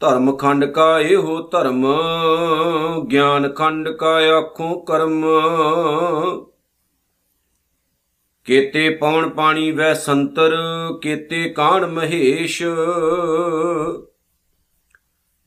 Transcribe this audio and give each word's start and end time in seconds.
ਧਰਮ 0.00 0.36
ਖੰਡ 0.36 0.64
ਕਾ 0.64 1.00
ਇਹੋ 1.00 1.48
ਧਰਮ, 1.48 1.86
ਗਿਆਨ 3.10 3.48
ਖੰਡ 3.52 3.88
ਕਾ 3.88 4.20
ਆਖੋਂ 4.38 4.86
ਕਰਮ। 4.86 5.24
ਕੇਤੇ 8.44 8.90
ਪਵਨ 8.90 9.28
ਪਾਣੀ 9.28 9.70
ਵੈ 9.70 9.94
ਸੰਤਰ, 9.94 10.56
ਕੇਤੇ 11.02 11.48
ਕਾਣ 11.48 11.86
ਮਹੇਸ਼। 11.86 12.62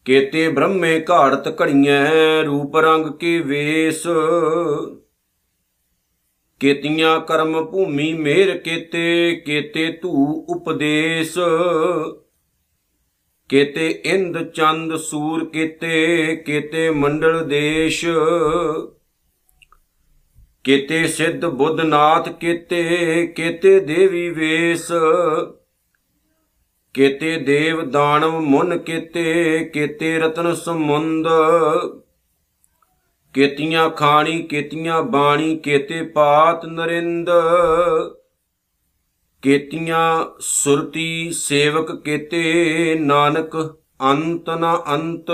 ਕੇਤੇ 0.05 0.50
ਬ੍ਰਹਮੇ 0.50 1.06
ਘਾੜਤ 1.12 1.62
ਘੜੀਐ, 1.62 2.44
ਰੂਪ 2.44 2.78
ਰੰਗ 2.78 3.06
ਕੇ 3.06 3.40
ਵੇਸ। 3.40 4.04
ਕੇਤੀਆਂ 6.60 7.20
ਕਰਮ 7.20 7.66
ਭੂਮੀ 7.66 8.14
ਮੇਰ 8.14 8.58
ਕੇਤੇ 8.58 9.36
ਕੇਤੇ 9.46 10.00
ਧੂ 10.02 10.46
ਉਪਦੇਸ਼। 10.50 11.40
ਕੇਤੇ 13.54 14.02
ਇੰਦ 14.06 14.44
ਚੰਦ 14.44 14.96
ਸੂਰ 14.96 15.46
ਕੇਤੇ 15.46 16.36
ਕੇਤੇ 16.36 16.90
ਮੰਡਲ 16.90 17.48
ਦੇਸ਼। 17.48 18.05
ਕੇਤੇ 20.64 21.08
ਸਿੱਧ 21.08 21.46
ਬੁੱਧਨਾਥ 21.46 22.30
ਕੇਤੇ 22.30 23.27
ਕੇਤੇ 23.36 23.80
ਦੇਵੀ 23.80 24.30
ਵੇਸ। 24.30 24.91
ਕੇਤੇ 26.94 27.38
ਦੇਵ 27.38 27.90
ਦਾਨਵ 27.90 28.40
ਮੁਨ 28.40 28.77
ਕੇਤੇ 28.77 29.60
ਕੇਤੇ 29.74 30.20
ਰਤਨ 30.20 30.54
ਸਮੁੰਦ। 30.55 31.27
ਕੇਤੀਆਂ 33.34 33.90
ਖਾਣੀ, 33.90 34.44
ਕੇਤੀਆਂ 34.44 35.04
ਬਾਣੀ, 35.04 35.58
ਕੇਤੇ 35.58 36.02
ਪਾਤ 36.02 36.66
ਨਰਿੰਦ। 36.66 37.30
ਕੇਤੀਆਂ 39.44 40.26
ਸੁਰਤੀ 40.40 41.32
ਸੇਵਕ 41.32 42.04
ਕੇਤੇ 42.04 42.96
ਨਾਨਕ 43.00 43.78
ਅੰਤ 44.02 44.50
ਨ 44.50 44.66
ਅੰਤ। 44.94 45.26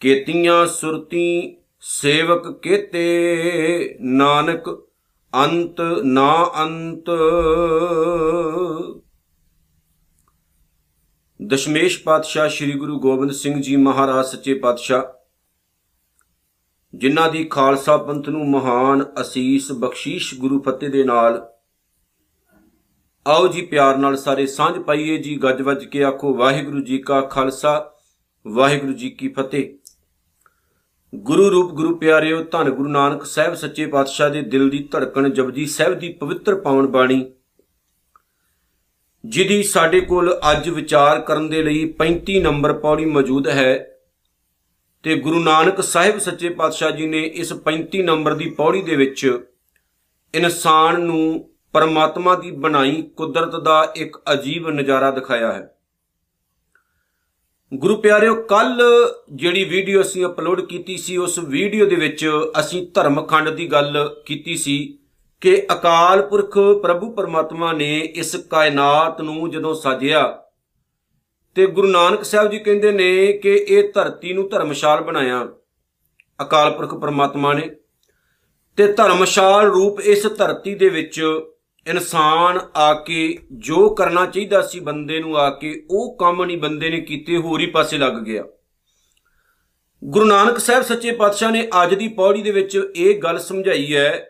ਕੇਤੀਆਂ 0.00 0.66
ਸੁਰਤੀ 0.66 1.56
ਸੇਵਕ 1.80 2.60
ਕੇਤੇ 2.62 3.96
ਨਾਨਕ 4.00 4.88
ਅੰਤ 5.34 5.80
ਨਾ 6.04 6.52
ਅੰਤ। 6.62 7.04
ਦਸ਼ਮੇਸ਼ 11.46 12.02
ਪਾਤਸ਼ਾਹ 12.02 12.48
ਸ੍ਰੀ 12.48 12.72
ਗੁਰੂ 12.72 13.00
ਗੋਬਿੰਦ 13.00 13.32
ਸਿੰਘ 13.32 13.62
ਜੀ 13.62 13.76
ਮਹਾਰਾਜ 13.76 14.26
ਸੱਚੇ 14.26 14.54
ਪਾਤਸ਼ਾਹ 14.54 15.21
ਜਿਨ੍ਹਾਂ 17.02 17.30
ਦੀ 17.30 17.44
ਖਾਲਸਾ 17.44 17.96
ਪੰਥ 17.96 18.28
ਨੂੰ 18.28 18.50
ਮਹਾਨ 18.50 19.04
ਅਸੀਸ 19.20 19.72
ਬਖਸ਼ੀਸ਼ 19.72 20.34
ਗੁਰੂ 20.34 20.62
ਫਤਿਹ 20.62 20.90
ਦੇ 20.90 21.04
ਨਾਲ, 21.04 21.48
ਆਓ 23.26 23.48
ਜੀ 23.48 23.62
ਪਿਆਰ 23.62 23.96
ਨਾਲ 23.96 24.16
ਸਾਰੇ 24.16 24.46
ਸਾਂਝ 24.46 24.78
ਪਾਈਏ 24.78 25.18
ਜੀ, 25.18 25.36
ਗੱਜ 25.36 25.62
ਵੱਜ 25.62 25.84
ਕੇ 25.84 26.04
ਆਖੋ 26.04 26.34
ਵਾਹਿਗੁਰੂ 26.34 26.80
ਜੀ 26.80 26.98
ਕਾ 26.98 27.20
ਖਾਲਸਾ, 27.20 27.94
ਵਾਹਿਗੁਰੂ 28.46 28.92
ਜੀ 28.92 29.10
ਕੀ 29.10 29.28
ਫਤਿਹ। 29.28 29.78
ਗੁਰੂ 31.14 31.50
ਰੂਪ 31.50 31.72
ਗੁਰੂ 31.72 31.96
ਪਿਆਰਿਓ, 31.96 32.42
ਧੰਨ 32.44 32.70
ਗੁਰੂ 32.70 32.88
ਨਾਨਕ 32.88 33.24
ਸਾਹਿਬ 33.24 33.54
ਸੱਚੇ 33.54 33.86
ਪਾਤਸ਼ਾਹ 33.86 34.30
ਦੇ 34.30 34.42
ਦਿਲ 34.42 34.70
ਦੀ 34.70 34.88
ਧੜਕਣ, 34.92 35.28
ਜਪਜੀ 35.28 35.66
ਸਾਹਿਬ 35.66 35.98
ਦੀ 35.98 36.12
ਪਵਿੱਤਰ 36.12 36.54
ਪਾਵਨ 36.54 36.86
ਬਾਣੀ 36.86 37.32
ਜਿਹਦੀ 39.24 39.62
ਸਾਡੇ 39.62 40.00
ਕੋਲ 40.00 40.40
ਅੱਜ 40.50 40.68
ਵਿਚਾਰ 40.68 41.20
ਕਰਨ 41.20 41.48
ਦੇ 41.48 41.62
ਲਈ 41.62 41.94
35 41.98 42.40
ਨੰਬਰ 42.40 42.72
ਪੌੜੀ 42.72 43.04
ਮੌਜੂਦ 43.04 43.48
ਹੈ। 43.48 43.91
ਤੇ 45.02 45.14
ਗੁਰੂ 45.14 45.38
ਨਾਨਕ 45.40 45.80
ਸਾਹਿਬ 45.80 46.18
ਸੱਚੇ 46.18 46.48
ਪਾਤਸ਼ਾਹ 46.48 46.90
ਜੀ 46.90 47.06
ਨੇ 47.06 47.20
ਇਸ 47.20 47.52
35 47.52 48.02
ਨੰਬਰ 48.02 48.34
ਦੀ 48.34 48.50
ਪੌੜੀ 48.50 48.82
ਦੇ 48.82 48.96
ਵਿੱਚ 48.96 49.40
ਇਨਸਾਨ 50.34 51.00
ਨੂੰ 51.00 51.48
ਪਰਮਾਤਮਾ 51.72 52.34
ਦੀ 52.34 52.50
ਬਣਾਈ 52.50 53.02
ਕੁਦਰਤ 53.02 53.56
ਦਾ 53.56 53.92
ਇੱਕ 53.96 54.22
ਅਜੀਬ 54.32 54.68
ਨਜ਼ਾਰਾ 54.68 55.10
ਦਿਖਾਇਆ 55.10 55.52
ਹੈ। 55.52 55.76
ਗੁਰੂ 57.74 57.96
ਪਿਆਰਿਓ 57.96 58.34
ਕੱਲ 58.34 58.82
ਜਿਹੜੀ 59.32 59.64
ਵੀਡੀਓ 59.64 60.00
ਅਸੀਂ 60.00 60.26
ਅਪਲੋਡ 60.26 60.60
ਕੀਤੀ 60.60 60.96
ਸੀ, 60.96 61.16
ਉਸ 61.16 61.38
ਵੀਡੀਓ 61.38 61.86
ਦੇ 61.86 61.96
ਵਿੱਚ 61.96 62.30
ਅਸੀਂ 62.60 62.86
ਧਰਮਖੰਡ 62.94 63.48
ਦੀ 63.48 63.66
ਗੱਲ 63.66 64.22
ਕੀਤੀ 64.26 64.56
ਸੀ 64.56 64.98
ਕਿ 65.40 65.66
ਅਕਾਲ 65.72 66.22
ਪੁਰਖ 66.22 66.58
ਪ੍ਰਭੂ 66.82 67.10
ਪਰਮਾਤਮਾ 67.12 67.72
ਨੇ 67.72 67.98
ਇਸ 67.98 68.36
ਕਾਇਨਾਤ 68.36 69.20
ਨੂੰ 69.20 69.50
ਜਦੋਂ 69.50 69.74
ਸਾਜਿਆ 69.74 70.41
ਤੇ 71.54 71.66
ਗੁਰੂ 71.66 71.88
ਨਾਨਕ 71.88 72.24
ਸਾਹਿਬ 72.24 72.50
ਜੀ 72.50 72.58
ਕਹਿੰਦੇ 72.58 72.92
ਨੇ 72.92 73.32
ਕਿ 73.32 73.66
ਇਹ 73.68 73.92
ਧਰਤੀ 73.94 74.32
ਨੂੰ 74.32 74.48
ਧਰਮਸ਼ਾਲ 74.48 75.00
ਬਣਾਇਆ। 75.00 75.48
ਅਕਾਲ 76.42 76.70
ਪੁਰਖ 76.70 76.94
ਪਰਮਾਤਮਾ 76.94 77.52
ਨੇ। 77.52 77.70
ਤੇ 78.76 78.92
ਧਰਮਸ਼ਾਲ 78.92 79.66
ਰੂਪ 79.66 80.00
ਇਸ 80.00 80.26
ਧਰਤੀ 80.26 80.74
ਦੇ 80.74 80.88
ਵਿੱਚ 80.88 81.40
ਇਨਸਾਨ 81.86 82.60
ਆ 82.76 82.94
ਕੇ 82.94 83.38
ਜੋ 83.52 83.88
ਕਰਨਾ 83.88 84.26
ਚਾਹੀਦਾ 84.26 84.62
ਸੀ 84.62 84.80
ਬੰਦੇ 84.80 85.20
ਨੂੰ 85.20 85.38
ਆ 85.38 85.50
ਕੇ, 85.50 85.86
ਉਹ 85.90 86.16
ਕੰਮ 86.16 86.44
ਨਹੀਂ 86.44 86.58
ਬੰਦੇ 86.58 86.90
ਨੇ 86.90 87.00
ਕੀਤੇ, 87.00 87.36
ਹੋਰ 87.36 87.60
ਹੀ 87.60 87.66
ਪਾਸੇ 87.66 87.98
ਲੱਗ 87.98 88.12
ਗਿਆ। 88.12 88.44
ਗੁਰੂ 90.04 90.24
ਨਾਨਕ 90.24 90.58
ਸਾਹਿਬ 90.58 90.82
ਸੱਚੇ 90.82 91.12
ਪਾਤਸ਼ਾਹ 91.12 91.50
ਨੇ 91.50 91.68
ਅੱਜ 91.82 91.94
ਦੀ 91.94 92.08
ਪੌੜੀ 92.08 92.42
ਦੇ 92.42 92.50
ਵਿੱਚ 92.50 92.92
ਇਹ 92.96 93.22
ਗੱਲ 93.22 93.38
ਸਮਝਾਈ 93.38 93.96
ਹੈ 93.96 94.28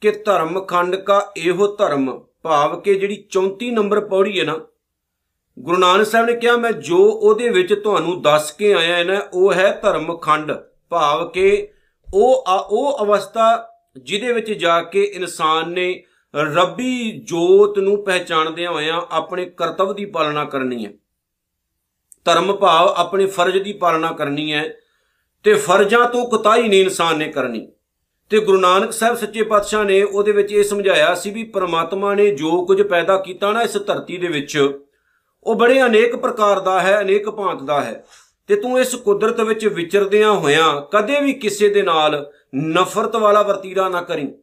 ਕਿ 0.00 0.10
ਧਰਮ 0.10 0.60
ਖੰਡ 0.60 0.96
ਕਾ 0.96 1.32
ਇਹੋ 1.36 1.76
ਧਰਮ। 1.76 2.24
ਭਾਵ 2.42 2.80
ਕਿ 2.80 2.94
ਜਿਹੜੀ 2.94 3.24
34 3.30 3.70
ਨੰਬਰ 3.70 4.00
ਪੌੜੀ 4.00 4.40
ਹੈ 4.40 4.44
ਨਾ 4.44 4.60
ਗੁਰੂ 5.58 5.78
ਨਾਨਕ 5.78 6.06
ਸਾਹਿਬ 6.06 6.26
ਨੇ 6.26 6.32
ਕਿਹਾ, 6.32 6.56
ਮੈਂ 6.56 6.72
ਜੋ 6.72 6.96
ਉਹਦੇ 6.96 7.48
ਵਿੱਚ 7.48 7.74
ਤੁਹਾਨੂੰ 7.74 8.22
ਦੱਸ 8.22 8.52
ਕੇ 8.52 8.74
ਆਇਆ 8.74 8.96
ਹੈ 8.96 9.04
ਨਾ, 9.04 9.20
ਉਹ 9.32 9.52
ਹੈ 9.52 9.78
ਧਰਮ 9.82 10.16
ਖੰਡ 10.16 10.52
ਭਾਵ 10.90 11.28
ਕਿ 11.28 11.68
ਉਹ 12.14 12.44
ਆ, 12.48 12.68
ਉਹ 12.70 13.04
ਅਵਸਥਾ 13.04 13.68
ਜਿਹਦੇ 14.02 14.32
ਵਿੱਚ 14.32 14.52
ਜਾ 14.52 14.82
ਕੇ 14.82 15.02
ਇਨਸਾਨ 15.02 15.70
ਨੇ 15.70 16.02
ਰੱਬੀ 16.36 17.20
ਜੋਤ 17.24 17.78
ਨੂੰ 17.78 18.04
ਪਹਿਚਾਣਦਿਆਂ 18.04 18.72
ਹੋਇਆਂ 18.72 19.02
ਆਪਣੇ 19.10 19.44
ਕਰਤੱਵ 19.44 19.94
ਦੀ 19.94 20.04
ਪਾਲਣਾ 20.04 20.44
ਕਰਨੀ 20.44 20.86
ਹੈ। 20.86 20.92
ਧਰਮ 22.24 22.52
ਭਾਵ 22.52 22.88
ਆਪਣੇ 22.88 23.26
ਫਰਜ਼ 23.26 23.58
ਦੀ 23.58 23.72
ਪਾਲਣਾ 23.72 24.12
ਕਰਨੀ 24.12 24.52
ਹੈ 24.52 24.74
ਤੇ 25.44 25.54
ਫਰਜ਼ਾਂ 25.54 26.08
ਤੋਂ 26.08 26.26
ਕੁਤਾਈ 26.26 26.68
ਨਹੀਂ 26.68 26.80
ਇਨਸਾਨ 26.80 27.18
ਨੇ 27.18 27.28
ਕਰਨੀ। 27.28 27.68
ਤੇ 28.30 28.38
ਗੁਰੂ 28.38 28.60
ਨਾਨਕ 28.60 28.92
ਸਾਹਿਬ 28.92 29.16
ਸੱਚੇ 29.16 29.42
ਪਾਤਸ਼ਾਹ 29.42 29.84
ਨੇ 29.84 30.02
ਉਹਦੇ 30.02 30.32
ਵਿੱਚ 30.32 30.52
ਇਹ 30.52 30.64
ਸਮਝਾਇਆ 30.64 31.14
ਸੀ 31.14 31.30
ਵੀ 31.30 31.44
ਪ੍ਰਮਾਤਮਾ 31.44 32.14
ਨੇ 32.14 32.30
ਜੋ 32.30 32.64
ਕੁਝ 32.66 32.82
ਪੈਦਾ 32.82 33.16
ਕੀਤਾ 33.16 33.52
ਨਾ 33.52 33.62
ਇਸ 33.62 33.76
ਧਰਤੀ 33.86 34.16
ਦੇ 34.16 34.28
ਵਿੱਚ 34.28 34.80
ਉਹ 35.48 35.54
ਬੜੇ 35.54 35.82
ਅਨੇਕ 35.82 36.16
ਪ੍ਰਕਾਰ 36.16 36.60
ਦਾ 36.60 36.80
ਹੈ, 36.80 37.00
ਅਨੇਕ 37.00 37.30
ਭਾਂਤ 37.30 37.62
ਦਾ 37.62 37.80
ਹੈ। 37.80 38.06
ਤੇ 38.46 38.56
ਤੂੰ 38.56 38.80
ਇਸ 38.80 38.94
ਕੁਦਰਤ 38.94 39.40
ਵਿੱਚ 39.40 39.66
ਵਿਚਰਦਿਆਂ 39.66 40.32
ਹੋਇਆਂ 40.32 40.80
ਕਦੇ 40.80 41.20
ਵੀ 41.20 41.32
ਕਿਸੇ 41.32 41.68
ਦੇ 41.68 41.82
ਨਾਲ 41.82 42.32
ਨਫ਼ਰਤ 42.56 43.16
ਵਾਲਾ 43.16 43.42
ਵਰਤੀਰਾ 43.42 43.88
ਨਾ 43.88 44.02
ਕਰੀ। 44.02 44.34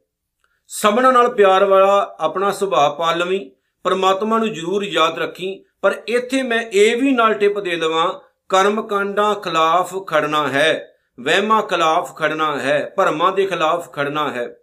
ਸਭਨਾਂ 0.67 1.13
ਨਾਲ 1.13 1.29
ਪਿਆਰ 1.29 1.65
ਵਾਲਾ 1.65 2.15
ਆਪਣਾ 2.19 2.51
ਸੁਭਾਅ 2.51 2.97
ਪਾਲ 2.97 3.17
ਲਵੀਂ, 3.17 3.51
ਪਰਮਾਤਮਾ 3.83 4.37
ਨੂੰ 4.37 4.53
ਜ਼ਰੂਰ 4.53 4.83
ਯਾਦ 4.83 5.19
ਰੱਖੀ, 5.19 5.65
ਪਰ 5.81 6.01
ਇੱਥੇ 6.07 6.41
ਮੈਂ 6.41 6.61
ਇਹ 6.61 7.01
ਵੀ 7.01 7.11
ਨਾਲ 7.11 7.33
ਟਿਪ 7.33 7.59
ਦੇ 7.59 7.75
ਦਵਾਂ 7.75 8.13
ਕਰਮ 8.49 8.81
ਕਾਂਡਾਂ 8.81 9.35
ਖਿਲਾਫ 9.35 10.07
ਖੜਨਾ 10.07 10.47
ਹੈ, 10.47 10.95
ਵਹਿਮਾਂ 11.19 11.61
ਖਿਲਾਫ 11.61 12.15
ਖੜਨਾ 12.15 12.59
ਹੈ, 12.59 12.93
ਭਰਮਾਂ 12.97 13.31
ਦੇ 13.31 13.45
ਖਿਲਾਫ 13.45 13.91
ਖੜਨਾ 13.91 14.31
ਹੈ। 14.31 14.55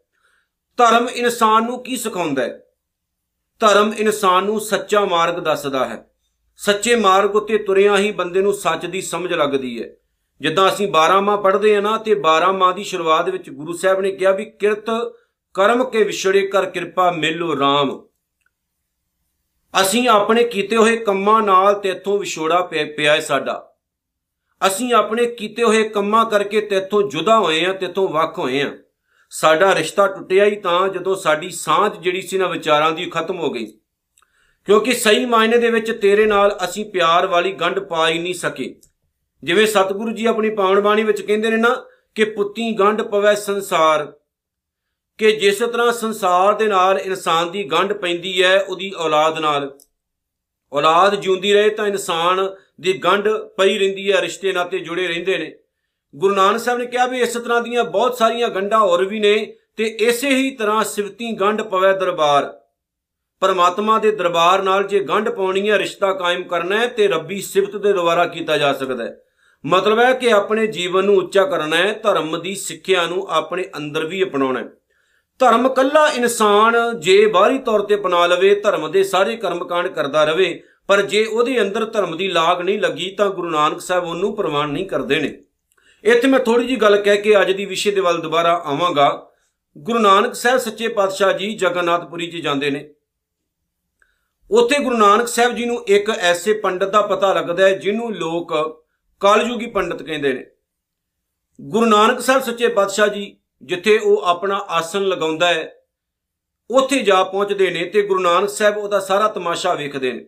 ਧਰਮ 0.76 1.08
ਇਨਸਾਨ 1.08 1.64
ਨੂੰ 1.64 1.82
ਕੀ 1.82 1.96
ਸਿਖਾਉਂਦਾ 1.96 2.42
ਹੈ? 2.42 2.64
ਧਰਮ 3.60 3.92
ਇਨਸਾਨ 3.98 4.44
ਨੂੰ 4.44 4.60
ਸੱਚਾ 4.60 5.04
ਮਾਰਗ 5.04 5.34
ਦੱਸਦਾ 5.34 5.84
ਹੈ। 5.84 6.11
ਸੱਚੇ 6.56 6.94
ਮਾਰਗ 6.94 7.36
ਉੱਤੇ 7.36 7.58
ਤੁਰਿਆ 7.58 7.96
ਹੀ 7.96 8.10
ਬੰਦੇ 8.12 8.40
ਨੂੰ 8.40 8.52
ਸੱਚ 8.52 8.86
ਦੀ 8.86 9.00
ਸਮਝ 9.00 9.32
ਲੱਗਦੀ 9.32 9.82
ਹੈ। 9.82 9.88
ਜਿੱਦਾਂ 10.40 10.68
ਅਸੀਂ 10.68 10.88
12 10.88 11.20
ਮਾਹ 11.20 11.36
ਪੜ੍ਹਦੇ 11.36 11.76
ਆ 11.76 11.80
ਨਾ, 11.80 11.98
ਤੇ 11.98 12.14
12 12.14 12.52
ਮਾਹ 12.52 12.72
ਦੀ 12.72 12.84
ਸ਼ੁਰੂਆਤ 12.84 13.28
ਵਿੱਚ 13.28 13.50
ਗੁਰੂ 13.50 13.72
ਸਾਹਿਬ 13.72 14.00
ਨੇ 14.00 14.10
ਕਿਹਾ 14.10 14.32
ਵੀ 14.32 14.44
ਕਿਰਤ 14.44 14.86
ਕਰਮ 15.54 15.84
ਕੇ 15.84 16.04
ਵਿਛੜੇ 16.04 16.46
ਕਰ 16.46 16.66
ਕਿਰਪਾ 16.66 17.10
ਮਿਲੋ 17.10 17.54
RAM 17.54 18.00
ਅਸੀਂ 19.80 20.08
ਆਪਣੇ 20.08 20.44
ਕੀਤੇ 20.44 20.76
ਹੋਏ 20.76 20.96
ਕੰਮਾਂ 20.96 21.42
ਨਾਲ 21.42 21.74
ਤੇਥੋਂ 21.74 22.18
ਵਿਛੋੜਾ 22.18 22.60
ਪਿਆ 22.60 23.12
ਹੈ 23.12 23.20
ਸਾਡਾ। 23.20 23.74
ਅਸੀਂ 24.66 24.94
ਆਪਣੇ 24.94 25.26
ਕੀਤੇ 25.26 25.62
ਹੋਏ 25.62 25.88
ਕੰਮਾਂ 25.88 26.26
ਕਰਕੇ 26.26 26.60
ਤੇਥੋਂ 26.60 27.10
ਜੁਦਾ 27.10 27.38
ਹੋਏ 27.38 27.64
ਆ 27.64 27.72
ਤੇਥੋਂ 27.72 28.08
ਵੱਖ 28.08 28.38
ਹੋਏ 28.38 28.62
ਆ 28.62 28.72
ਸਾਡਾ 29.30 29.74
ਰਿਸ਼ਤਾ 29.74 30.06
ਟੁੱਟਿਆ 30.06 30.44
ਹੀ 30.44 30.56
ਤਾਂ 30.56 30.88
ਜਦੋਂ 30.88 31.16
ਸਾਡੀ 31.16 31.50
ਸਾਂਝ 31.50 31.96
ਜਿਹੜੀ 31.96 32.22
ਸੀ 32.22 32.38
ਨਾ 32.38 32.46
ਵਿਚਾਰਾਂ 32.46 32.92
ਦੀ 32.92 33.06
ਖਤਮ 33.06 33.38
ਹੋ 33.38 33.50
ਗਈ। 33.50 33.78
ਕਿਉਂਕਿ 34.66 34.92
ਸਹੀ 34.92 35.24
ਮਾਇਨੇ 35.24 35.58
ਦੇ 35.58 35.70
ਵਿੱਚ 35.70 35.90
ਤੇਰੇ 35.90 36.26
ਨਾਲ 36.26 36.58
ਅਸੀਂ 36.64 36.84
ਪਿਆਰ 36.84 37.26
ਵਾਲੀ 37.26 37.52
ਗੰਢ 37.52 37.78
ਪਾ 37.78 38.08
ਹੀ 38.08 38.18
ਨਹੀਂ 38.18 38.34
ਸਕੇ। 38.34 38.80
ਜਿਵੇਂ 39.44 39.66
ਸਤਿਗੁਰੂ 39.66 40.12
ਜੀ 40.12 40.26
ਆਪਣੀ 40.26 40.50
ਪਾਵਨ 40.50 40.80
ਬਾਣੀ 40.80 41.02
ਵਿੱਚ 41.02 41.22
ਕਹਿੰਦੇ 41.22 41.50
ਨੇ 41.50 41.56
ਨਾ 41.56 41.84
ਕਿ 42.14 42.24
ਪੁੱਤੀ 42.24 42.72
ਗੰਢ 42.72 43.02
ਪਵੈ 43.02 43.34
ਸੰਸਾਰ। 43.34 44.12
ਕਿ 45.18 45.32
ਜਿਸ 45.32 45.58
ਤਰ੍ਹਾਂ 45.58 45.92
ਸੰਸਾਰ 45.92 46.54
ਦੇ 46.54 46.66
ਨਾਲ 46.66 46.98
ਇਨਸਾਨ 46.98 47.50
ਦੀ 47.50 47.64
ਗੰਢ 47.64 47.92
ਪੈਂਦੀ 47.92 48.42
ਹੈ, 48.42 48.60
ਉਹਦੀ 48.60 48.92
ਔਲਾਦ 48.96 49.38
ਨਾਲ। 49.38 49.78
ਔਲਾਦ 50.72 51.14
ਜਿਉਂਦੀ 51.14 51.52
ਰਹੇ 51.52 51.70
ਤਾਂ 51.70 51.86
ਇਨਸਾਨ 51.86 52.54
ਦੀ 52.80 52.92
ਗੰਢ 52.92 53.28
ਪਈ 53.28 53.78
ਰਹਿੰਦੀ 53.78 54.12
ਹੈ, 54.12 54.20
ਰਿਸ਼ਤੇ 54.20 54.52
ਨਾਤੇ 54.52 54.78
ਜੁੜੇ 54.78 55.06
ਰਹਿੰਦੇ 55.06 55.38
ਨੇ। 55.38 55.54
ਗੁਰੂ 56.16 56.34
ਨਾਨਕ 56.34 56.60
ਸਾਹਿਬ 56.60 56.78
ਨੇ 56.78 56.86
ਕਿਹਾ 56.86 57.06
ਵੀ 57.06 57.20
ਇਸ 57.20 57.32
ਤਰ੍ਹਾਂ 57.32 57.60
ਦੀਆਂ 57.60 57.84
ਬਹੁਤ 57.84 58.16
ਸਾਰੀਆਂ 58.16 58.48
ਗੰਢਾਂ 58.48 58.78
ਹੋਰ 58.78 59.04
ਵੀ 59.04 59.20
ਨੇ 59.20 59.54
ਤੇ 59.76 59.84
ਇਸੇ 59.84 60.28
ਹੀ 60.28 60.50
ਤਰ੍ਹਾਂ 60.50 60.84
ਸਿਵਤੀ 60.84 61.32
ਗੰਢ 61.32 61.62
ਪਵੈ 61.62 61.92
ਦਰਬਾਰ। 61.92 62.61
ਪਰਮਾਤਮਾ 63.42 63.98
ਦੇ 63.98 64.10
ਦਰਬਾਰ 64.10 64.62
ਨਾਲ 64.62 64.84
ਜੇ 64.84 65.00
ਗੰਢ 65.00 65.28
ਪਾਉਣੀ 65.28 65.70
ਹੈ, 65.70 65.78
ਰਿਸ਼ਤਾ 65.78 66.12
ਕਾਇਮ 66.12 66.42
ਕਰਨਾ 66.42 66.78
ਹੈ 66.78 66.86
ਤੇ 66.86 67.08
ਰੱਬੀ 67.08 67.40
ਸਿਫਤ 67.40 67.76
ਦੇ 67.76 67.92
ਦੁਆਰਾ 67.92 68.26
ਕੀਤਾ 68.26 68.56
ਜਾ 68.56 68.72
ਸਕਦਾ 68.72 69.04
ਹੈ। 69.04 69.16
ਮਤਲਬ 69.66 69.98
ਹੈ 69.98 70.12
ਕਿ 70.12 70.32
ਆਪਣੇ 70.32 70.66
ਜੀਵਨ 70.66 71.04
ਨੂੰ 71.04 71.16
ਉੱਚਾ 71.16 71.44
ਕਰਨਾ 71.44 71.76
ਹੈ, 71.76 71.92
ਧਰਮ 72.02 72.40
ਦੀ 72.40 72.54
ਸਿੱਖਿਆ 72.54 73.06
ਨੂੰ 73.06 73.26
ਆਪਣੇ 73.30 73.64
ਅੰਦਰ 73.76 74.04
ਵੀ 74.04 74.22
ਅਪਣਾਉਣਾ 74.22 74.60
ਹੈ। 74.60 74.68
ਧਰਮ 75.38 75.68
ਕੱਲਾ 75.68 76.06
ਇਨਸਾਨ 76.08 77.00
ਜੇ 77.00 77.26
ਬਾਹਰੀ 77.26 77.58
ਤੌਰ 77.58 77.80
ਤੇ 77.80 77.94
ਅਪਣਾ 77.94 78.26
ਲਵੇ, 78.26 78.54
ਧਰਮ 78.54 78.90
ਦੇ 78.90 79.02
ਸਾਰੇ 79.04 79.36
ਕਰਮਕਾਂਡ 79.36 79.88
ਕਰਦਾ 79.88 80.24
ਰਵੇ, 80.24 80.62
ਪਰ 80.86 81.02
ਜੇ 81.02 81.24
ਉਹਦੇ 81.24 81.60
ਅੰਦਰ 81.60 81.84
ਧਰਮ 81.84 82.16
ਦੀ 82.16 82.28
ਲਾਗ 82.28 82.60
ਨਹੀਂ 82.60 82.78
ਲੱਗੀ 82.78 83.10
ਤਾਂ 83.10 83.30
ਗੁਰੂ 83.30 83.50
ਨਾਨਕ 83.50 83.80
ਸਾਹਿਬ 83.80 84.04
ਉਹਨੂੰ 84.04 84.36
ਪ੍ਰਵਾਨ 84.36 84.70
ਨਹੀਂ 84.70 84.86
ਕਰਦੇ 84.86 85.20
ਨੇ। 85.20 85.38
ਇੱਥੇ 86.04 86.28
ਮੈਂ 86.28 86.40
ਥੋੜੀ 86.40 86.66
ਜੀ 86.66 86.76
ਗੱਲ 86.76 86.96
ਕਹਿ 86.96 87.16
ਕੇ 87.16 87.40
ਅੱਜ 87.40 87.52
ਦੀ 87.52 87.64
ਵਿਸ਼ੇ 87.64 87.90
ਦੇ 87.90 88.00
ਵੱਲ 88.00 88.20
ਦੁਬਾਰਾ 88.20 88.62
ਆਵਾਂਗਾ। 88.66 89.26
ਗੁਰੂ 89.78 89.98
ਨਾਨਕ 89.98 90.34
ਸਾਹਿਬ 90.34 90.58
ਸੱਚੇ 90.58 90.88
ਪਾਤਸ਼ਾਹ 90.88 91.32
ਜੀ 91.32 91.54
ਜਗਨਨਾਥਪੁਰੀ 91.54 92.26
'ਚ 92.26 92.36
ਜਾਂਦੇ 92.36 92.70
ਨੇ। 92.70 92.88
ਉੱਥੇ 94.52 94.78
ਗੁਰੂ 94.78 94.96
ਨਾਨਕ 94.96 95.28
ਸਾਹਿਬ 95.28 95.54
ਜੀ 95.56 95.64
ਨੂੰ 95.64 95.84
ਇੱਕ 95.88 96.10
ਐਸੇ 96.10 96.52
ਪੰਡਤ 96.52 96.90
ਦਾ 96.90 97.00
ਪਤਾ 97.02 97.32
ਲੱਗਦਾ 97.32 97.66
ਹੈ 97.66 97.76
ਜਿਹਨੂੰ 97.78 98.14
ਲੋਕ 98.14 98.52
ਕਲਯੁਗੀ 99.20 99.66
ਪੰਡਤ 99.66 100.02
ਕਹਿੰਦੇ 100.02 100.32
ਨੇ। 100.32 100.44
ਗੁਰੂ 101.60 101.86
ਨਾਨਕ 101.86 102.20
ਸਾਹਿਬ 102.20 102.42
ਸੱਚੇ 102.42 102.68
ਪਾਤਸ਼ਾਹ 102.68 103.08
ਜੀ 103.08 103.36
ਜਿੱਥੇ 103.62 103.96
ਉਹ 103.98 104.22
ਆਪਣਾ 104.22 104.56
ਆਸਨ 104.68 105.02
ਲਗਾਉਂਦਾ 105.02 105.46
ਹੈ, 105.46 105.72
ਉੱਥੇ 106.70 106.98
ਜਾ 106.98 107.22
ਪਹੁੰਚਦੇ 107.24 107.70
ਨੇ 107.70 107.84
ਤੇ 107.84 108.02
ਗੁਰੂ 108.02 108.20
ਨਾਨਕ 108.20 108.48
ਸਾਹਿਬ 108.48 108.76
ਉਹਦਾ 108.76 109.00
ਸਾਰਾ 109.00 109.28
ਤਮਾਸ਼ਾ 109.28 109.74
ਵੇਖਦੇ 109.74 110.12
ਨੇ। 110.12 110.24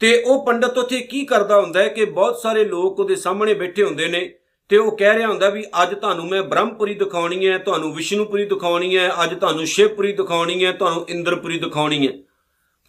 ਤੇ 0.00 0.22
ਉਹ 0.22 0.46
ਪੰਡਤ 0.46 0.78
ਉੱਥੇ 0.78 1.00
ਕੀ 1.00 1.24
ਕਰਦਾ 1.26 1.60
ਹੁੰਦਾ 1.60 1.80
ਹੈ 1.80 1.88
ਕਿ 1.88 2.04
ਬਹੁਤ 2.04 2.38
ਸਾਰੇ 2.38 2.64
ਲੋਕ 2.64 3.00
ਉਹਦੇ 3.00 3.16
ਸਾਹਮਣੇ 3.16 3.54
ਬੈਠੇ 3.54 3.84
ਹੁੰਦੇ 3.84 4.06
ਨੇ 4.06 4.38
ਤੇ 4.70 4.76
ਉਹ 4.76 4.96
ਕਹਿ 4.96 5.14
ਰਿਹਾ 5.14 5.28
ਹੁੰਦਾ 5.28 5.48
ਵੀ 5.48 5.64
ਅੱਜ 5.82 5.94
ਤੁਹਾਨੂੰ 5.94 6.28
ਮੈਂ 6.28 6.42
ਬ੍ਰਹਮਪੁਰੀ 6.42 6.94
ਦਿਖਾਉਣੀ 6.94 7.48
ਹੈ, 7.48 7.58
ਤੁਹਾਨੂੰ 7.58 7.94
ਵਿਸ਼ਨੂਪੁਰੀ 7.94 8.44
ਦਿਖਾਉਣੀ 8.44 8.96
ਹੈ, 8.96 9.10
ਅੱਜ 9.24 9.34
ਤੁਹਾਨੂੰ 9.34 9.66
ਸ਼ਿਵਪੁਰੀ 9.66 10.12
ਦਿਖਾਉਣੀ 10.12 10.64
ਹੈ, 10.64 10.72
ਤੁਹਾਨੂੰ 10.72 11.06
ਇੰਦਰਪੁਰੀ 11.08 11.58
ਦਿਖਾਉਣੀ 11.58 12.06
ਹੈ। 12.08 12.12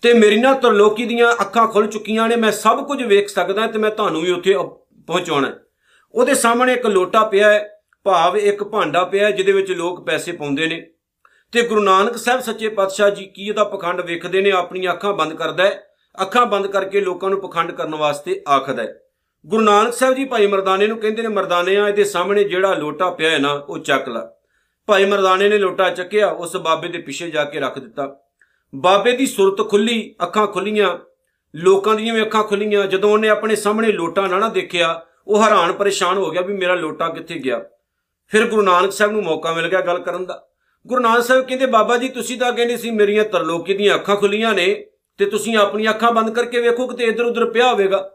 ਤੇ 0.02 0.14
ਮੇਰੀ 0.14 0.40
ਨਾ 0.40 0.54
ਤਰਲੋਕੀ 0.54 1.06
ਦੀਆਂ 1.06 1.32
ਅੱਖਾਂ 1.32 1.68
ਖੁੱਲ 1.68 1.88
ਚੁੱਕੀਆਂ 1.88 2.30
ਨੇ, 2.30 2.36
ਮੈਂ 2.36 2.52
ਸਭ 2.52 2.88
ਕੁਝ 2.88 3.04
ਵੇਖ 3.04 3.30
ਸਕਦਾ 3.30 3.68
ਤੇ 3.68 3.80
ਮੈਂ 3.80 3.92
ਤੁਹਾਨੂੰ 3.92 4.22
ਵੀ 4.22 4.32
ਉੱਥੇ 4.32 4.56
ਪਹੁੰਚਾਉਣਾ। 5.08 5.54
ਉਹਦੇ 6.14 6.34
ਸਾਹਮਣੇ 6.34 6.74
ਇੱਕ 6.74 6.86
ਲੋਟਾ 6.86 7.24
ਪਿਆ 7.24 7.52
ਹੈ, 7.52 7.70
ਭਾਵ 8.04 8.38
ਇੱਕ 8.38 8.64
ਭਾਂਡਾ 8.64 9.04
ਪਿਆ 9.04 9.26
ਹੈ, 9.26 9.32
ਜਿਹਦੇ 9.32 9.52
ਵਿੱਚ 9.52 9.72
ਲੋਕ 9.72 10.06
ਪੈਸੇ 10.06 10.32
ਪਾਉਂਦੇ 10.32 10.68
ਨੇ। 10.68 10.88
ਤੇ 11.52 11.62
ਗੁਰੂ 11.62 11.82
ਨਾਨਕ 11.82 12.18
ਸਾਹਿਬ 12.18 12.42
ਸੱਚੇ 12.42 12.70
ਪਾਤਸ਼ਾਹ 12.70 13.10
ਜੀ 13.10 13.26
ਕੀ 13.26 13.48
ਇਹਦਾ 13.48 13.64
ਪਖੰਡ 13.64 14.02
ਵੇਖਦੇ 14.02 14.42
ਨੇ, 14.42 14.52
ਆਪਣੀਆਂ 14.52 14.94
ਅੱਖਾਂ 14.94 15.14
ਬੰਦ 15.14 15.34
ਕਰਦਾ 15.34 15.64
ਹੈ। 15.64 15.84
ਅੱਖਾਂ 16.22 16.46
ਬੰਦ 16.46 16.68
ਕਰਕੇ 16.68 17.02
ਲੋਕਾਂ 17.02 17.30
ਨੂੰ 17.30 17.42
ਪਖੰਡ 17.42 17.72
ਕਰਨ 17.72 17.96
ਵਾਸਤੇ 17.96 18.44
ਆਖਦਾ 18.50 18.84
ਹੈ। 18.84 19.00
ਗੁਰੂ 19.46 19.64
ਨਾਨਕ 19.64 19.94
ਸਾਹਿਬ 19.94 20.16
ਜੀ 20.16 20.26
ਭਾਈ 20.26 20.48
ਮਰਦਾਨੇ 20.48 20.88
ਨੂੰ 20.88 20.98
ਕਹਿੰਦੇ 20.98 21.22
ਨੇ 21.22 21.28
ਮਰਦਾਨਿਆਂ 21.28 21.88
ਇਹਦੇ 21.88 22.04
ਸਾਹਮਣੇ 22.04 22.44
ਜਿਹੜਾ 22.44 22.74
ਲੋਟਾ 22.74 23.10
ਪਿਆ 23.10 23.30
ਹੈ 23.30 23.38
ਨਾ, 23.38 23.54
ਉਹ 23.54 23.80
ਚੱਕ 23.80 24.10
ਲੈ। 24.10 24.22
ਭਾਈ 24.88 25.06
ਮਰਦਾਨੇ 25.06 25.50
ਨੇ 25.50 25.58
ਲੋਟਾ 25.58 25.90
ਚੱਕਿਆ, 25.90 26.28
ਉਸ 26.28 26.58
ਬਾਬੇ 26.58 26.88
ਦੇ 26.88 26.98
ਪਿੱਛੇ 26.98 27.32
ਜਾ 27.32 27.44
ਕੇ 27.44 27.60
ਰੱਖ 27.60 27.80
ਦਿੱਤਾ। 27.80 28.20
ਬਾਬੇ 28.76 29.12
ਦੀ 29.12 29.26
ਸੁਰਤ 29.26 29.70
ਖੁੱਲੀ, 29.70 30.16
ਅੱਖਾਂ 30.24 30.48
ਖੁੱਲੀਆਂ। 30.48 30.98
ਲੋਕਾਂ 31.56 31.96
ਦੀਆਂ 31.96 32.14
ਵੀ 32.14 32.22
ਅੱਖਾਂ 32.22 32.44
ਖੁੱਲੀਆਂ। 32.44 32.88
ਜਦੋਂ 32.88 33.12
ਉਹਨੇ 33.12 33.30
ਆਪਣੇ 33.30 33.56
ਸਾਹਮਣੇ 33.56 33.92
ਲੋਟਾ 33.92 34.28
ਨਾ 34.28 34.40
ਨਾ 34.40 34.50
ਦੇਖਿਆ, 34.50 35.06
ਉਹ 35.28 35.44
ਹੈਰਾਨ 35.44 35.74
ਪਰੇਸ਼ਾਨ 35.74 36.18
ਹੋ 36.18 36.32
ਗਿਆ 36.32 36.42
ਵੀ 36.42 36.54
ਮੇਰਾ 36.54 36.76
ਲੋਟਾ 36.76 37.10
ਕਿੱਥੇ 37.10 37.36
ਗਿਆ। 37.36 37.64
ਫਿਰ 38.28 38.48
ਗੁਰੂ 38.48 38.62
ਨਾਨਕ 38.62 38.92
ਸਾਹਿਬ 38.92 39.12
ਨੂੰ 39.12 39.24
ਮੌਕਾ 39.24 39.54
ਮਿਲ 39.54 39.68
ਗਿਆ 39.68 39.82
ਗੱਲ 39.82 40.00
ਕਰਨ 40.00 40.26
ਦਾ। 40.26 40.48
ਗੁਰੂ 40.88 41.02
ਨਾਨਕ 41.02 41.24
ਸਾਹਿਬ 41.24 41.48
ਕਹਿੰਦੇ, 41.48 41.66
ਬਾਬਾ 41.66 41.98
ਜੀ, 41.98 42.10
ਤੁਸੀਂ 42.10 42.40
ਤਾਂ 42.40 42.54
ਕਹਿੰਦੇ 42.54 42.78
ਸੀ 42.78 42.92
ਮੇਰੀਆਂ 42.92 43.24
ਤਰਲੋਕੀ 43.24 43.74
ਦੀਆਂ 43.74 43.96
ਅੱਖਾਂ 43.96 44.16
ਖੁੱਲੀਆਂ 44.16 44.54
ਨੇ, 44.54 44.86
ਤੇ 45.18 45.26
ਤੁਸੀਂ 45.26 45.58
ਆਪਣੀਆਂ 45.58 45.92
ਅੱਖਾਂ 45.92 46.12
ਬੰਦ 46.12 46.36
ਕਰਕੇ 46.36 46.62
ਵੇਖੋ 46.62 46.88
ਕਿਤੇ 46.88 47.04
ਇੱਧਰ 47.04 47.26
ਉੱਧਰ 47.26 47.46
ਪਿਆ 47.46 47.72
ਹੋਵੇਗਾ। 47.72 48.12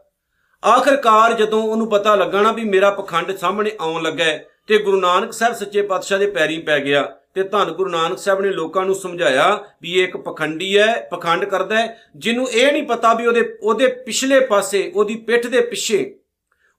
ਆਖਰਕਾਰ 0.65 1.33
ਜਦੋਂ 1.33 1.63
ਉਹਨੂੰ 1.63 1.89
ਪਤਾ 1.89 2.15
ਲੱਗਣਾ 2.15 2.51
ਵੀ 2.51 2.63
ਮੇਰਾ 2.63 2.89
ਪਖੰਡ 2.89 3.37
ਸਾਹਮਣੇ 3.37 3.71
ਆਉਣ 3.81 4.03
ਲੱਗਾ 4.03 4.25
ਤੇ 4.67 4.77
ਗੁਰੂ 4.77 4.99
ਨਾਨਕ 4.99 5.33
ਸਾਹਿਬ 5.33 5.53
ਸੱਚੇ 5.53 5.81
ਪਾਤਸ਼ਾਹ 5.81 6.19
ਦੇ 6.19 6.27
ਪੈਰੀਂ 6.27 6.59
ਪੈ 6.59 6.79
ਗਿਆ। 6.79 7.15
ਤੇ 7.33 7.43
ਧੰਨ 7.43 7.71
ਗੁਰੂ 7.71 7.89
ਨਾਨਕ 7.89 8.17
ਸਾਹਿਬ 8.17 8.41
ਨੇ 8.41 8.49
ਲੋਕਾਂ 8.49 8.85
ਨੂੰ 8.85 8.95
ਸਮਝਾਇਆ 8.95 9.63
ਵੀ 9.81 9.93
ਇਹ 9.93 10.03
ਇੱਕ 10.03 10.17
ਪਖੰਡੀ 10.17 10.77
ਹੈ, 10.77 11.07
ਪਖੰਡ 11.11 11.45
ਕਰਦਾ 11.45 11.77
ਹੈ, 11.77 12.01
ਜਿਹਨੂੰ 12.15 12.49
ਇਹ 12.49 12.71
ਨਹੀਂ 12.71 12.83
ਪਤਾ 12.83 13.13
ਵੀ 13.13 13.25
ਉਹਦੇ 13.25 13.57
ਉਹਦੇ 13.61 13.87
ਪਿਛਲੇ 13.87 14.39
ਪਾਸੇ, 14.39 14.91
ਉਹਦੀ 14.95 15.15
ਪਿੱਠ 15.15 15.47
ਦੇ 15.47 15.61
ਪਿੱਛੇ 15.61 16.15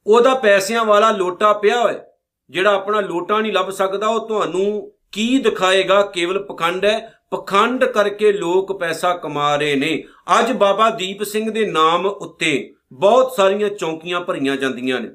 ਉਹਦਾ 0.06 0.34
ਪੈਸਿਆਂ 0.34 0.84
ਵਾਲਾ 0.84 1.10
ਲੋਟਾ 1.10 1.52
ਪਿਆ 1.52 1.80
ਹੋਇਆ 1.80 2.04
ਜਿਹੜਾ 2.50 2.74
ਆਪਣਾ 2.74 3.00
ਲੋਟਾ 3.00 3.40
ਨਹੀਂ 3.40 3.52
ਲੱਭ 3.52 3.70
ਸਕਦਾ, 3.70 4.06
ਉਹ 4.06 4.28
ਤੁਹਾਨੂੰ 4.28 4.92
ਕੀ 5.12 5.38
ਦਿਖਾਏਗਾ? 5.38 6.02
ਕੇਵਲ 6.02 6.42
ਪਖੰਡ 6.42 6.84
ਹੈ। 6.84 7.18
ਪਖੰਡ 7.30 7.84
ਕਰਕੇ 7.84 8.32
ਲੋਕ 8.32 8.80
ਪੈਸਾ 8.80 9.16
ਕਮਾ 9.16 9.56
ਰਹੇ 9.56 9.76
ਨੇ। 9.76 10.04
ਅੱਜ 10.40 10.52
ਬਾਬਾ 10.52 10.90
ਦੀਪ 10.90 11.22
ਸਿੰਘ 11.22 11.50
ਦੇ 11.50 11.66
ਨਾਮ 11.66 12.06
ਉੱਤੇ 12.06 12.74
ਬਹੁਤ 12.92 13.32
ਸਾਰੀਆਂ 13.32 13.68
ਚੌਂਕੀਆਂ 13.68 14.20
ਭਰੀਆਂ 14.20 14.56
ਜਾਂਦੀਆਂ 14.56 15.00
ਨੇ। 15.00 15.08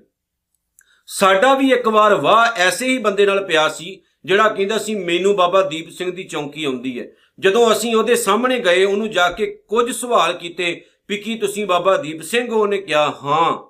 ਸਾਡਾ 1.07 1.53
ਵੀ 1.53 1.71
ਇੱਕ 1.71 1.87
ਵਾਰ 1.87 2.15
ਵਾਹ 2.15 2.51
ਐਸੇ 2.55 2.85
ਹੀ 2.85 2.97
ਬੰਦੇ 2.97 3.25
ਨਾਲ 3.25 3.45
ਪਿਆ 3.45 3.69
ਸੀ 3.69 4.01
ਜਿਹੜਾ 4.25 4.49
ਕਹਿੰਦਾ 4.49 4.77
ਸੀ, 4.77 4.95
ਮੈਨੂੰ 4.95 5.35
ਬਾਬਾ 5.35 5.61
ਦੀਪ 5.61 5.89
ਸਿੰਘ 5.89 6.11
ਦੀ 6.11 6.23
ਚੌਂਕੀ 6.23 6.63
ਆਉਂਦੀ 6.63 6.99
ਹੈ। 6.99 7.07
ਜਦੋਂ 7.39 7.71
ਅਸੀਂ 7.71 7.95
ਉਹਦੇ 7.95 8.15
ਸਾਹਮਣੇ 8.15 8.59
ਗਏ, 8.59 8.85
ਉਹਨੂੰ 8.85 9.09
ਜਾ 9.09 9.29
ਕੇ 9.29 9.59
ਕੁਝ 9.67 9.91
ਸਵਾਲ 9.91 10.33
ਕੀਤੇ 10.33 10.85
ਵੀ 11.09 11.17
ਕੀ 11.17 11.35
ਤੁਸੀਂ 11.35 11.65
ਬਾਬਾ 11.65 11.97
ਦੀਪ 11.97 12.21
ਸਿੰਘ 12.21 12.49
ਹੋ? 12.49 12.61
ਉਹਨੇ 12.61 12.77
ਕਿਹਾ, 12.77 13.13
ਹਾਂ। 13.23 13.69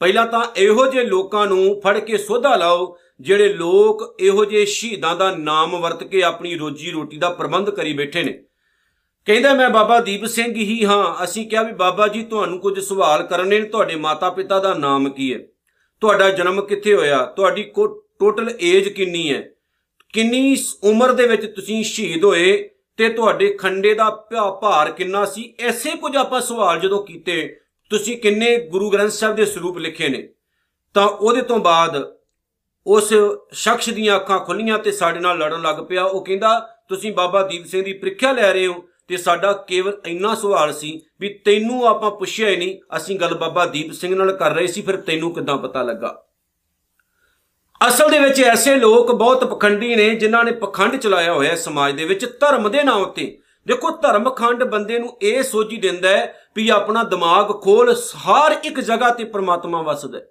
ਪਹਿਲਾਂ 0.00 0.26
ਤਾਂ 0.26 0.44
ਇਹੋ 0.56 0.86
ਜਿਹੇ 0.86 1.04
ਲੋਕਾਂ 1.04 1.46
ਨੂੰ 1.46 1.80
ਫੜ 1.80 1.98
ਕੇ 1.98 2.18
ਸੋਧਾ 2.18 2.56
ਲਾਓ, 2.56 2.96
ਜਿਹੜੇ 3.20 3.52
ਲੋਕ 3.52 4.16
ਇਹੋ 4.20 4.44
ਜਿਹੇ 4.44 4.64
ਸ਼ਹੀਦਾਂ 4.64 5.16
ਦਾ 5.16 5.36
ਨਾਮ 5.36 5.80
ਵਰਤ 5.80 6.04
ਕੇ 6.04 6.22
ਆਪਣੀ 6.22 6.54
ਰੋਜੀ 6.54 6.90
ਰੋਟੀ 6.90 7.16
ਦਾ 7.16 7.30
ਪ੍ਰਬੰਧ 7.30 7.70
ਕਰੀ 7.70 7.92
ਬੈਠੇ 7.92 8.22
ਨੇ। 8.22 8.44
ਕਹਿੰਦਾ, 9.24 9.54
ਮੈਂ 9.54 9.70
ਬਾਬਾ 9.70 10.00
ਦੀਪ 10.00 10.24
ਸਿੰਘ 10.24 10.54
ਹੀ 10.54 10.84
ਹਾਂ। 10.84 11.24
ਅਸੀਂ 11.24 11.50
ਕਿਹਾ 11.50 11.62
ਵੀ, 11.62 11.72
ਬਾਬਾ 11.72 12.08
ਜੀ, 12.08 12.22
ਤੁਹਾਨੂੰ 12.22 12.58
ਕੁਝ 12.58 12.80
ਸਵਾਲ 12.80 13.22
ਕਰਨੇ 13.22 13.60
ਨੇ। 13.60 13.68
ਤੁਹਾਡੇ 13.68 13.96
ਮਾਤਾ 13.96 14.30
ਪਿਤਾ 14.30 14.58
ਦਾ 14.58 14.74
ਨਾਮ 14.74 15.10
ਕੀ 15.10 15.34
ਹੈ? 15.34 15.38
ਤੁਹਾਡਾ 16.00 16.30
ਜਨਮ 16.30 16.62
ਕਿੱਥੇ 16.62 16.94
ਹੋਇਆ? 16.94 17.24
ਤੁਹਾਡੀ 17.24 17.62
ਟੋਟਲ 18.18 18.56
ਏਜ 18.60 18.88
ਕਿੰਨੀ 18.88 19.32
ਹੈ? 19.32 19.50
ਕਿੰਨੀ 20.12 20.56
ਉਮਰ 20.84 21.12
ਦੇ 21.12 21.26
ਵਿੱਚ 21.26 21.46
ਤੁਸੀਂ 21.46 21.82
ਸ਼ਹੀਦ 21.84 22.24
ਹੋਏ 22.24 22.70
ਤੇ 22.96 23.08
ਤੁਹਾਡੇ 23.08 23.52
ਖੰਡੇ 23.54 23.94
ਦਾ 23.94 24.10
ਭਾਰ 24.62 24.90
ਕਿੰਨਾ 24.92 25.24
ਸੀ? 25.24 25.54
ਐਸੇ 25.60 25.90
ਕੁਝ 25.90 26.16
ਆਪਾਂ 26.16 26.40
ਸਵਾਲ 26.40 26.80
ਜਦੋਂ 26.80 27.02
ਕੀਤੇ, 27.04 27.56
ਤੁਸੀਂ 27.90 28.16
ਕਿੰਨੇ 28.16 28.56
ਗੁਰੂ 28.66 28.90
ਗ੍ਰੰਥ 28.90 29.10
ਸਾਹਿਬ 29.10 29.36
ਦੇ 29.36 29.44
ਸਰੂਪ 29.44 29.78
ਲਿਖੇ 29.78 30.08
ਨੇ। 30.08 30.28
ਤਾਂ 30.94 31.06
ਉਹਦੇ 31.06 31.42
ਤੋਂ 31.42 31.58
ਬਾਅਦ 31.58 32.02
ਉਸ 32.86 33.12
ਸ਼ਖਸ 33.52 33.88
ਦੀਆਂ 33.90 34.16
ਅੱਖਾਂ 34.16 34.38
ਖੁੱਲੀਆਂ 34.38 34.78
ਤੇ 34.78 34.92
ਸਾਡੇ 34.92 35.20
ਨਾਲ 35.20 35.38
ਲੜਨ 35.38 35.62
ਲੱਗ 35.62 35.84
ਪਿਆ। 35.88 36.04
ਉਹ 36.04 36.24
ਕਹਿੰਦਾ, 36.24 36.58
ਤੁਸੀਂ 36.88 37.12
ਬਾਬਾ 37.12 37.42
ਦੀਪ 37.42 37.66
ਸਿੰਘ 37.66 37.82
ਦੀ 37.82 37.92
ਪ੍ਰੀਖਿਆ 37.92 38.32
ਲੈ 38.32 38.52
ਰਹੇ 38.52 38.66
ਹੋ 38.66 38.84
ਤੇ 39.08 39.16
ਸਾਡਾ 39.16 39.52
ਕੇਵਲ 39.52 40.00
ਇੰਨਾ 40.06 40.34
ਸਵਾਲ 40.34 40.72
ਸੀ 40.72 41.00
ਵੀ 41.20 41.28
ਤੈਨੂੰ 41.44 41.86
ਆਪਾਂ 41.86 42.10
ਪੁੱਛਿਆ 42.10 42.48
ਹੀ 42.48 42.56
ਨਹੀਂ, 42.56 42.78
ਅਸੀਂ 42.96 43.18
ਗੱਲ 43.20 43.34
ਬਾਬਾ 43.34 43.66
ਦੀਪ 43.66 43.92
ਸਿੰਘ 43.92 44.14
ਨਾਲ 44.14 44.32
ਕਰ 44.32 44.54
ਰਹੇ 44.54 44.66
ਸੀ, 44.66 44.82
ਫਿਰ 44.82 44.96
ਤੈਨੂੰ 44.96 45.32
ਕਿਦਾਂ 45.34 45.56
ਪਤਾ 45.56 45.82
ਲੱਗਾ? 45.82 46.22
ਅਸਲ 47.86 48.10
ਦੇ 48.10 48.18
ਵਿੱਚ 48.18 48.40
ਐਸੇ 48.40 48.76
ਲੋਕ 48.76 49.12
ਬਹੁਤ 49.12 49.44
ਪਖੰਡੀ 49.44 49.96
ਨੇ 49.96 50.14
ਜਿਨ੍ਹਾਂ 50.14 50.44
ਨੇ 50.44 50.52
ਪਖੰਡ 50.52 50.96
ਚਲਾਇਆ 50.96 51.32
ਹੋਇਆ 51.32 51.56
ਸਮਾਜ 51.56 51.94
ਦੇ 51.94 52.04
ਵਿੱਚ 52.04 52.38
ਧਰਮ 52.40 52.70
ਦੇ 52.70 52.82
ਨਾਂ 52.82 52.94
ਉੱਤੇ। 52.94 53.38
ਦੇਖੋ 53.66 53.90
ਧਰਮਖੰਡ 53.90 54.64
ਬੰਦੇ 54.64 54.98
ਨੂੰ 54.98 55.18
ਇਹ 55.22 55.42
ਸੋਚੀ 55.42 55.76
ਦਿੰਦਾ 55.76 56.08
ਹੈ 56.08 56.40
ਵੀ 56.56 56.68
ਆਪਣਾ 56.68 57.02
ਦਿਮਾਗ 57.02 57.60
ਖੋਲ, 57.62 57.94
ਹਰ 57.94 58.56
ਇੱਕ 58.64 58.80
ਜਗ੍ਹਾ 58.80 59.10
ਤੇ 59.10 59.24
ਪ੍ਰਮਾਤਮਾ 59.24 59.82
ਵਸਦਾ 59.82 60.18
ਹੈ। 60.18 60.24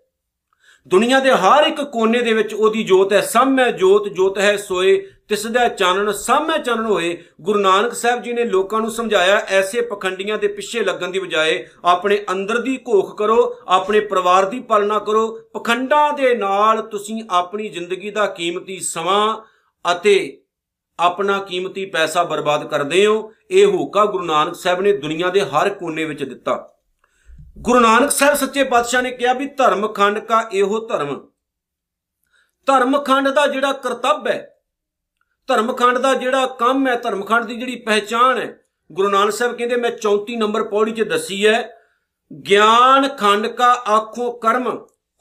ਦੁਨੀਆ 0.88 1.20
ਦੇ 1.20 1.32
ਹਰ 1.32 1.64
ਇੱਕ 1.64 1.82
ਕੋਨੇ 1.82 2.22
ਦੇ 2.22 2.34
ਵਿੱਚ 2.34 2.54
ਉਹਦੀ 2.54 2.84
ਜੋਤ 2.84 3.14
ਹੈ। 3.14 3.22
ਸਾਹਮਣੇ 3.22 3.72
ਜੋਤ 3.72 4.08
ਜੋਤ 4.08 4.40
ਹੈ, 4.40 4.58
ਸੋਏ 4.58 5.10
ਤਿਸ 5.30 5.48
ਦਾ 5.48 5.68
ਚਾਨਣ, 5.68 6.12
ਸਾਹਮਣੇ 6.12 6.64
ਚਾਨਣ 6.64 6.86
ਹੋਏ, 6.86 7.24
ਗੁਰੂ 7.42 7.60
ਨਾਨਕ 7.60 7.94
ਸਾਹਿਬ 7.94 8.22
ਜੀ 8.22 8.34
ਨੇ 8.34 8.44
ਲੋਕਾਂ 8.44 8.82
ਨੂੰ 8.82 8.92
ਸਮਝਾਇਆ, 8.92 9.38
ਐਸੇ 9.38 9.82
ਪਖੰਡੀਆਂ 9.82 10.38
ਦੇ 10.38 10.48
ਪਿੱਛੇ 10.48 10.84
ਲੱਗਣ 10.84 11.08
ਦੀ 11.08 11.20
ਬਜਾਏ 11.20 11.68
ਆਪਣੇ 11.86 12.26
ਅੰਦਰ 12.32 12.62
ਦੀ 12.62 12.78
ਘੋਖ 12.78 13.18
ਕਰੋ, 13.18 13.60
ਆਪਣੇ 13.68 14.00
ਪਰਿਵਾਰ 14.00 14.46
ਦੀ 14.46 14.60
ਪਾਲਣਾ 14.60 15.00
ਕਰੋ, 15.00 15.40
ਪਖੰਡਾਂ 15.54 16.14
ਦੇ 16.14 16.36
ਨਾਲ 16.36 16.82
ਤੁਸੀਂ 16.82 17.24
ਆਪਣੀ 17.30 17.70
ਜ਼ਿੰਦਗੀ 17.70 18.12
ਦਾ 18.12 18.26
ਕੀਮਤੀ 18.26 18.80
ਸਮਾਂ 18.80 19.42
ਅਤੇ 19.92 20.44
ਆਪਣਾ 21.00 21.40
ਕੀਮਤੀ 21.40 21.86
ਪੈਸਾ 21.86 22.24
ਬਰਬਾਦ 22.24 22.68
ਕਰਦੇ 22.68 23.06
ਹੋ। 23.06 23.34
ਇਹ 23.52 23.66
ਹੋਕਾ 23.66 24.06
ਗੁਰੂ 24.06 24.24
ਨਾਨਕ 24.24 24.56
ਸਾਹਿਬ 24.56 24.82
ਨੇ 24.82 24.98
ਦੁਨੀਆ 24.98 25.30
ਦੇ 25.30 25.42
ਹਰ 25.42 25.70
ਕੋਨੇ 25.70 26.06
ਵਿੱਚ 26.06 26.24
ਦਿੱਤਾ। 26.24 26.74
ਗੁਰੂ 27.58 27.80
ਨਾਨਕ 27.80 28.12
ਸਾਹਿਬ 28.12 28.36
ਸੱਚੇ 28.36 28.64
ਪਾਤਸ਼ਾਹ 28.64 29.02
ਨੇ 29.02 29.12
ਕਿਹਾ 29.12 29.34
ਵੀ 29.34 29.46
ਧਰਮਖੰਡ 29.48 30.20
ਕਾ 30.20 30.50
ਇਹੋ 30.54 30.88
ਧਰਮ। 30.88 31.28
ਧਰਮਖੰਡ 32.66 33.30
ਦਾ 33.30 33.48
ਜਿਹੜਾ 33.48 33.74
ਕਰਤੱਵ 33.74 34.28
ਹੈ 34.28 34.57
ਧਰਮਖੰਡ 35.48 35.98
ਦਾ 35.98 36.14
ਜਿਹੜਾ 36.14 36.46
ਕੰਮ 36.60 36.88
ਹੈ, 36.88 36.96
ਧਰਮਖੰਡ 36.96 37.46
ਦੀ 37.46 37.56
ਜਿਹੜੀ 37.56 37.76
ਪਹਿਚਾਣ 37.76 38.38
ਹੈ, 38.38 38.60
ਗੁਰੂ 38.92 39.10
ਨਾਨਕ 39.10 39.34
ਸਾਹਿਬ 39.34 39.56
ਕਹਿੰਦੇ, 39.56 39.76
ਮੈਂ 39.76 39.92
34 39.92 40.38
ਨੰਬਰ 40.38 40.64
ਪੌੜੀ 40.64 40.92
'ਚ 40.92 41.02
ਦੱਸੀ 41.02 41.46
ਹੈ, 41.48 41.70
ਗਿਆਨ 42.32 43.08
ਖੰਡ 43.08 43.48
ਕਾ 43.48 43.72
ਆਖੋ 43.90 44.32
ਕਰਮ, 44.32 44.68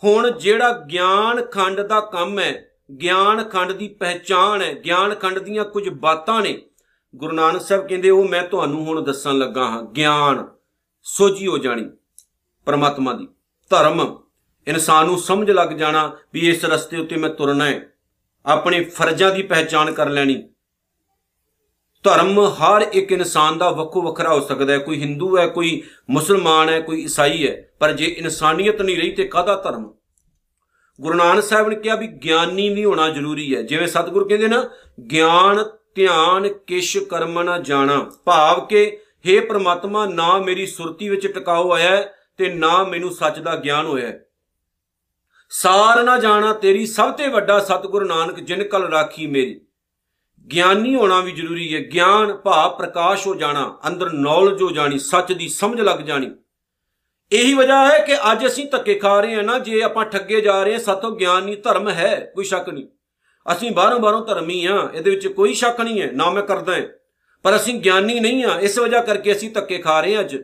ਹੁਣ 0.02 0.30
ਜਿਹੜਾ 0.30 0.72
ਗਿਆਨ 0.90 1.44
ਖੰਡ 1.44 1.80
ਦਾ 1.80 2.00
ਕੰਮ 2.00 2.38
ਹੈ, 2.38 2.52
ਗਿਆਨ 3.00 3.42
ਖੰਡ 3.44 3.72
ਦੀ 3.72 3.88
ਪਹਿਚਾਣ 3.88 4.62
ਹੈ, 4.62 4.72
ਗਿਆਨ 4.84 5.14
ਖੰਡ 5.14 5.38
ਦੀਆਂ 5.38 5.64
ਕੁਝ 5.64 5.88
ਬਾਤਾਂ 5.88 6.40
ਨੇ। 6.42 6.58
ਗੁਰੂ 7.14 7.32
ਨਾਨਕ 7.32 7.62
ਸਾਹਿਬ 7.62 7.86
ਕਹਿੰਦੇ, 7.86 8.10
ਉਹ 8.10 8.28
ਮੈਂ 8.28 8.42
ਤੁਹਾਨੂੰ 8.42 8.84
ਹੁਣ 8.86 9.04
ਦੱਸਣ 9.04 9.38
ਲੱਗਾ 9.38 9.68
ਹਾਂ, 9.68 9.82
ਗਿਆਨ, 9.82 10.46
ਸੋਝੀ 11.06 11.46
ਹੋ 11.46 11.58
ਜਾਣੀ, 11.58 11.90
ਪਰਮਾਤਮਾ 12.66 13.12
ਦੀ, 13.12 13.28
ਧਰਮ, 13.70 14.18
ਇਨਸਾਨ 14.66 15.06
ਨੂੰ 15.06 15.18
ਸਮਝ 15.18 15.50
ਲੱਗ 15.50 15.68
ਜਾਣਾ 15.68 16.10
ਵੀ 16.34 16.48
ਇਸ 16.48 16.64
ਰਸਤੇ 16.64 16.96
ਉੱਤੇ 16.96 17.16
ਮੈਂ 17.16 17.30
ਤੁਰਨਾ 17.30 17.64
ਹੈ। 17.64 17.95
ਆਪਣੇ 18.46 18.84
ਫਰਜ਼ਾਂ 18.84 19.32
ਦੀ 19.32 19.42
ਪਹਿਚਾਨ 19.42 19.92
ਕਰ 19.92 20.10
ਲੈਣੀ। 20.10 20.48
ਧਰਮ 22.02 22.40
ਹਰ 22.40 22.86
ਇੱਕ 22.92 23.12
ਇਨਸਾਨ 23.12 23.58
ਦਾ 23.58 23.70
ਵੱਖੋ 23.70 24.02
ਵੱਖਰਾ 24.02 24.34
ਹੋ 24.34 24.40
ਸਕਦਾ 24.40 24.72
ਹੈ। 24.72 24.78
ਕੋਈ 24.78 25.00
ਹਿੰਦੂ 25.00 25.38
ਹੈ, 25.38 25.46
ਕੋਈ 25.46 25.82
ਮੁਸਲਮਾਨ 26.10 26.68
ਹੈ, 26.68 26.80
ਕੋਈ 26.80 27.02
ਈਸਾਈ 27.02 27.48
ਹੈ, 27.48 27.68
ਪਰ 27.80 27.92
ਜੇ 27.92 28.04
ਇਨਸਾਨੀਅਤ 28.04 28.82
ਨਹੀਂ 28.82 28.96
ਰਹੀ 28.96 29.12
ਤੇ 29.12 29.24
ਕਾਹਦਾ 29.24 29.54
ਧਰਮ? 29.54 29.92
ਗੁਰੂ 31.00 31.14
ਨਾਨਕ 31.14 31.42
ਸਾਹਿਬ 31.42 31.68
ਨੇ 31.68 31.76
ਕਿਹਾ 31.76 31.94
ਵੀ 31.94 32.06
ਗਿਆਨੀ 32.06 32.74
ਵੀ 32.74 32.84
ਹੋਣਾ 32.84 33.08
ਜ਼ਰੂਰੀ 33.08 33.56
ਹੈ। 33.56 33.62
ਜਿਵੇਂ 33.62 33.86
ਸਤਿਗੁਰ 33.86 34.28
ਕਹਿੰਦੇ 34.28 34.48
ਨਾ, 34.48 34.68
ਗਿਆਨ, 35.10 35.64
ਧਿਆਨ 35.94 36.48
ਕਿਛ 36.48 36.98
ਕਰਮ 36.98 37.42
ਨਾ 37.42 37.58
ਜਾਣਾ। 37.58 38.10
ਭਾਵ 38.24 38.66
ਕਿ 38.66 38.98
हे 39.28 39.46
ਪ੍ਰਮਾਤਮਾ, 39.46 40.06
ਨਾ 40.06 40.38
ਮੇਰੀ 40.38 40.66
ਸੁਰਤੀ 40.66 41.08
ਵਿੱਚ 41.08 41.26
ਟਿਕਾਉ 41.26 41.72
ਆਇਆ 41.72 42.02
ਤੇ 42.36 42.54
ਨਾ 42.54 42.84
ਮੈਨੂੰ 42.84 43.10
ਸੱਚ 43.10 43.38
ਦਾ 43.38 43.56
ਗਿਆਨ 43.56 43.86
ਹੋਇਆ 43.86 44.12
ਸਾਰ 45.50 46.02
ਨਾ 46.02 46.18
ਜਾਣਾ 46.18 46.52
ਤੇਰੀ 46.52 46.86
ਸਭ 46.86 47.12
ਤੋਂ 47.12 47.28
ਵੱਡਾ 47.28 47.58
ਸਤਿਗੁਰ 47.58 48.04
ਨਾਨਕ 48.04 48.40
ਜਿਨ 48.40 48.64
ਕਲ 48.64 48.82
ਰਾਖੀ 48.82 49.26
ਮੇਰੀ। 49.26 49.60
ਗਿਆਨੀ 50.52 50.94
ਹੋਣਾ 50.94 51.20
ਵੀ 51.20 51.32
ਜ਼ਰੂਰੀ 51.32 51.74
ਹੈ 51.74 51.80
ਗਿਆਨ, 51.80 52.34
ਭਾਵ, 52.34 52.76
ਪ੍ਰਕਾਸ਼ 52.76 53.26
ਹੋ 53.26 53.34
ਜਾਣਾ, 53.34 53.78
ਅੰਦਰ 53.86 54.10
ਨੌਲੇਜ 54.12 54.62
ਹੋ 54.62 54.70
ਜਾਣੀ, 54.70 54.98
ਸੱਚ 54.98 55.32
ਦੀ 55.32 55.48
ਸਮਝ 55.48 55.80
ਲੱਗ 55.80 55.98
ਜਾਣੀ। 55.98 56.30
ਇਹੀ 57.32 57.54
ਵਜ੍ਹਾ 57.54 57.88
ਹੈ 57.88 57.98
ਕਿ 57.98 58.16
ਅੱਜ 58.32 58.46
ਅਸੀਂ 58.46 58.66
ਧੱਕੇ 58.66 58.94
ਖਾ 58.94 59.20
ਰਹੇ 59.20 59.34
ਹਾਂ 59.34 59.42
ਨਾ, 59.42 59.58
ਜੇ 59.58 59.82
ਆਪਾਂ 59.82 60.04
ਠੱਗੇ 60.04 60.40
ਜਾ 60.40 60.62
ਰਹੇ 60.62 60.72
ਹਾਂ, 60.72 60.80
ਸਾਤੋਂ 60.80 61.16
ਗਿਆਨ 61.16 61.44
ਨਹੀਂ 61.44 61.56
ਧਰਮ 61.56 61.88
ਹੈ, 61.88 62.32
ਕੋਈ 62.34 62.44
ਸ਼ੱਕ 62.44 62.68
ਨਹੀਂ। 62.68 62.86
ਅਸੀਂ 63.52 63.70
ਬਾਹਰੋਂ 63.70 64.00
ਬਾਹਰੋਂ 64.00 64.26
ਧਰਮੀ 64.26 64.64
ਆ 64.66 64.90
ਇਹਦੇ 64.94 65.10
ਵਿੱਚ 65.10 65.26
ਕੋਈ 65.26 65.54
ਸ਼ੱਕ 65.54 65.80
ਨਹੀਂ 65.80 66.02
ਹੈ, 66.02 66.10
ਨਾ 66.12 66.30
ਮੈਂ 66.30 66.42
ਕਰਦਾ 66.42 66.74
ਹਾਂ। 66.74 66.82
ਪਰ 67.42 67.56
ਅਸੀਂ 67.56 67.80
ਗਿਆਨੀ 67.80 68.20
ਨਹੀਂ 68.20 68.44
ਆ 68.44 68.60
ਇਸ 68.60 68.78
ਵਜ੍ਹਾ 68.78 69.00
ਕਰਕੇ 69.00 69.32
ਅਸੀਂ 69.32 69.50
ਧੱਕੇ 69.50 69.78
ਖਾ 69.78 70.00
ਰਹੇ 70.00 70.14
ਹਾਂ 70.14 70.20
ਅੱਜ। 70.20 70.36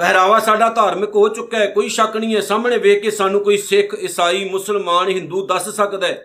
ਪਹਿਰਾਵਾ 0.00 0.38
ਸਾਡਾ 0.38 0.68
ਧਾਰਮਿਕ 0.68 1.14
ਹੋ 1.14 1.28
ਚੁੱਕਾ 1.28 1.58
ਹੈ, 1.58 1.66
ਕੋਈ 1.66 1.88
ਸ਼ੱਕ 1.88 2.16
ਨਹੀਂ 2.16 2.36
ਹੈ। 2.36 2.40
ਸਾਹਮਣੇ 2.40 2.76
ਵੇਖ 2.78 3.02
ਕੇ 3.02 3.10
ਸਾਨੂੰ 3.10 3.40
ਕੋਈ 3.40 3.56
ਸਿੱਖ, 3.56 3.94
ਈਸਾਈ, 4.00 4.48
ਮੁਸਲਮਾਨ, 4.48 5.08
ਹਿੰਦੂ 5.08 5.46
ਦੱਸ 5.46 5.68
ਸਕਦਾ 5.68 6.06
ਹੈ। 6.06 6.24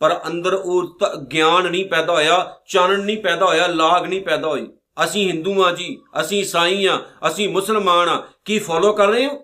ਪਰ 0.00 0.20
ਅੰਦਰ 0.26 0.54
ਉਹ 0.54 0.98
ਗਿਆਨ 1.32 1.70
ਨਹੀਂ 1.70 1.84
ਪੈਦਾ 1.84 2.12
ਹੋਇਆ, 2.12 2.56
ਚਾਨਣ 2.66 3.00
ਨਹੀਂ 3.00 3.16
ਪੈਦਾ 3.16 3.46
ਹੋਇਆ, 3.46 3.66
ਲਾਗ 3.66 4.06
ਨਹੀਂ 4.06 4.20
ਪੈਦਾ 4.22 4.48
ਹੋਈ। 4.48 4.66
ਅਸੀਂ 5.04 5.28
ਹਿੰਦੂ 5.28 5.64
ਆ 5.64 5.72
ਜੀ, 5.72 5.98
ਅਸੀਂ 6.20 6.40
ਈਸਾਈ 6.40 6.86
ਆ 6.86 7.00
ਅਸੀਂ 7.28 7.48
ਮੁਸਲਮਾਨ 7.48 8.08
ਆ 8.08 8.26
ਕੀ 8.44 8.58
ਫੋਲੋ 8.58 8.92
ਕਰ 8.92 9.08
ਰਹੇ 9.08 9.26
ਹੋ? 9.26 9.40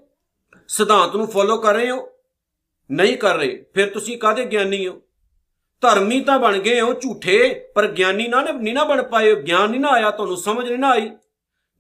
ਸਿਧਾਂਤ 0.69 1.17
ਨੂੰ 1.17 1.27
ਫੋਲੋ 1.27 1.57
ਕਰ 1.57 1.75
ਰਹੇ 1.75 1.91
ਹੋ? 1.91 2.09
ਨਹੀਂ 2.91 3.17
ਕਰ 3.17 3.37
ਰਹੇ। 3.37 3.65
ਫਿਰ 3.75 3.89
ਤੁਸੀਂ 3.89 4.19
ਕਾਹਦੇ 4.19 4.45
ਗਿਆਨੀ 4.45 4.87
ਹੋ? 4.87 5.01
ਧਰਮੀ 5.81 6.21
ਤਾਂ 6.21 6.39
ਬਣ 6.39 6.59
ਗਏ 6.59 6.81
ਹੋ 6.81 6.93
ਝੂਠੇ, 6.95 7.69
ਪਰ 7.75 7.87
ਗਿਆਨੀ 7.87 8.29
ਨਾ, 8.29 8.43
ਨਹੀਂ 8.43 8.75
ਨਾ 8.75 8.85
ਬਣ 8.85 9.03
ਪਾਏ 9.03 9.35
ਗਿਆਨ 9.35 9.71
ਨਹੀਂ 9.71 9.81
ਨਾ 9.81 9.89
ਆਇਆ 9.89 10.11
ਤੁਹਾਨੂੰ, 10.11 10.37
ਸਮਝ 10.37 10.69
ਨਹੀਂ 10.69 10.79
ਨਾ 10.79 10.91
ਆਈ। 10.91 11.11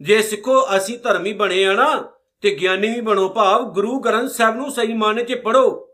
ਜੇ 0.00 0.22
ਸਿੱਖੋ 0.22 0.76
ਅਸੀਂ 0.76 0.98
ਧਰਮੀ 0.98 1.32
ਬਣੇ 1.32 1.64
ਆ 1.64 1.72
ਨਾ, 1.72 2.12
ਤੇ 2.40 2.54
ਗਿਆਨੀ 2.54 2.88
ਵੀ 2.88 3.00
ਬਣੋ 3.00 3.28
ਭਾਵ, 3.28 3.62
ਗੁਰੂ 3.62 4.00
ਗ੍ਰੰਥ 4.00 4.30
ਸਾਹਿਬ 4.30 4.56
ਨੂੰ 4.56 4.70
ਸਹੀ 4.70 4.92
ਮਾਨੇ 4.92 5.24
'ਚ 5.24 5.34
ਪੜੋ 5.34 5.90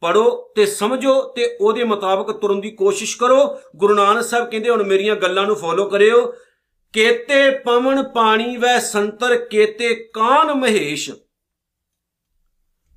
ਪੜੋ 0.00 0.52
ਤੇ 0.56 0.66
ਸਮਝੋ 0.66 1.22
ਤੇ 1.22 1.58
ਉਹਦੇ 1.60 1.84
ਮੁਤਾਬਕ 1.84 2.32
ਤੁਰਨ 2.32 2.60
ਦੀ 2.60 2.70
ਕੋਸ਼ਿਸ਼ 2.70 3.16
ਕਰੋ। 3.16 3.60
ਗੁਰੂ 3.76 3.94
ਨਾਨਕ 3.94 4.24
ਸਾਹਿਬ 4.24 4.50
ਕਹਿੰਦੇ 4.50 4.70
ਹੁਣ 4.70 4.82
ਮੇਰੀਆਂ 4.82 5.16
ਗੱਲਾਂ 5.16 5.46
ਨੂੰ 5.46 5.56
ਫੋਲੋ 5.56 5.84
ਕਰਿਓ। 5.84 6.34
ਕੇਤੇ 6.92 7.50
ਪਵਨ 7.50 8.02
ਪਾਣੀ 8.02 8.56
ਵੈ 8.56 8.78
ਸੰਤਰ, 8.78 9.36
ਕੇਤੇ 9.36 9.94
ਕਾਨ 9.94 10.54
ਮਹੇਸ਼। 10.54 11.10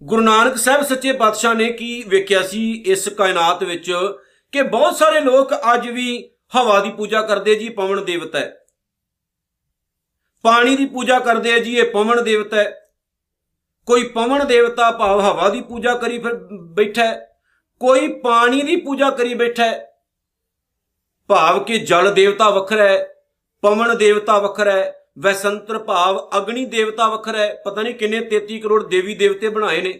ਗੁਰੂ 0.04 0.22
ਨਾਨਕ 0.22 0.58
ਸਾਹਿਬ 0.58 0.82
ਸੱਚੇ 0.82 1.12
ਪਾਤਸ਼ਾਹ 1.12 1.54
ਨੇ 1.54 1.74
ਕੀ 1.74 2.04
ਵੇਖਿਆ 2.08 2.42
ਸੀ 2.42 2.84
ਇਸ 2.88 3.08
ਕਾਇਨਾਤ 3.08 3.63
ਵਿੱਚ? 3.63 3.94
ਕਿ 4.51 4.62
ਬਹੁਤ 4.62 4.96
ਸਾਰੇ 4.96 5.20
ਲੋਕ 5.20 5.54
ਅੱਜ 5.74 5.88
ਵੀ 5.88 6.32
ਹਵਾ 6.56 6.80
ਦੀ 6.80 6.89
ਪੂਜਾ 6.89 7.22
ਕਰਦੇ 7.22 7.56
ਜੀ, 7.56 7.70
ਪਵਨ 7.70 8.06
ਦੇਵਤਾ 8.06 8.39
ਹੈ। 8.39 8.66
ਪਾਣੀ 10.41 10.75
ਦੀ 10.75 10.86
ਪੂਜਾ 10.86 11.20
ਕਰਦੇ 11.20 11.53
ਆ 11.53 11.60
ਜੀ, 11.60 11.77
ਇਹ 11.77 11.91
ਪਵਨ 11.91 12.24
ਦੇਵਤਾ 12.24 12.58
ਹੈ। 12.58 12.89
ਕੋਈ 13.86 14.03
ਪਵਨ 14.03 14.48
ਦੇਵਤਾ 14.48 14.91
ਭਾਵ 14.91 15.20
ਹਵਾ 15.20 15.50
ਦੀ 15.50 15.62
ਪੂਜਾ 15.62 15.96
ਕਰੀ 15.96 16.20
ਫਿਰ 16.20 16.34
ਬੈਠਾ 16.62 17.03
ਹੈ। 17.03 17.39
ਕੋਈ 17.79 18.08
ਪਾਣੀ 18.08 18.62
ਦੀ 18.62 18.75
ਪੂਜਾ 18.75 19.10
ਕਰੀ 19.10 19.34
ਬੈਠਾ 19.34 19.65
ਹੈ। 19.65 19.91
ਭਾਵ 21.27 21.63
ਕਿ 21.63 21.79
ਜਲ 21.79 22.13
ਦੇਵਤਾ 22.13 22.50
ਵੱਖਰਾ 22.50 22.84
ਹੈ, 22.84 23.13
ਪਵਨ 23.62 23.98
ਦੇਵਤਾ 23.98 24.39
ਵੱਖਰਾ 24.39 24.72
ਹੈ, 24.72 25.08
ਵੈਸੰਤਰ 25.20 25.79
ਭਾਵ 25.79 26.29
ਅਗਨੀ 26.38 26.65
ਦੇਵਤਾ 26.65 27.08
ਵੱਖਰਾ 27.08 27.38
ਹੈ। 27.38 27.62
ਪਤਾ 27.65 27.82
ਨਹੀਂ 27.82 27.96
ਕਿੰਨੇ 27.96 28.20
33 28.20 28.60
ਕਰੋੜ 28.60 28.88
ਦੇਵੀ 28.88 29.15
ਦੇਵਤੇ 29.15 29.50
ਬਣਾਏ 29.50 29.82
ਨੇ। 29.82 30.00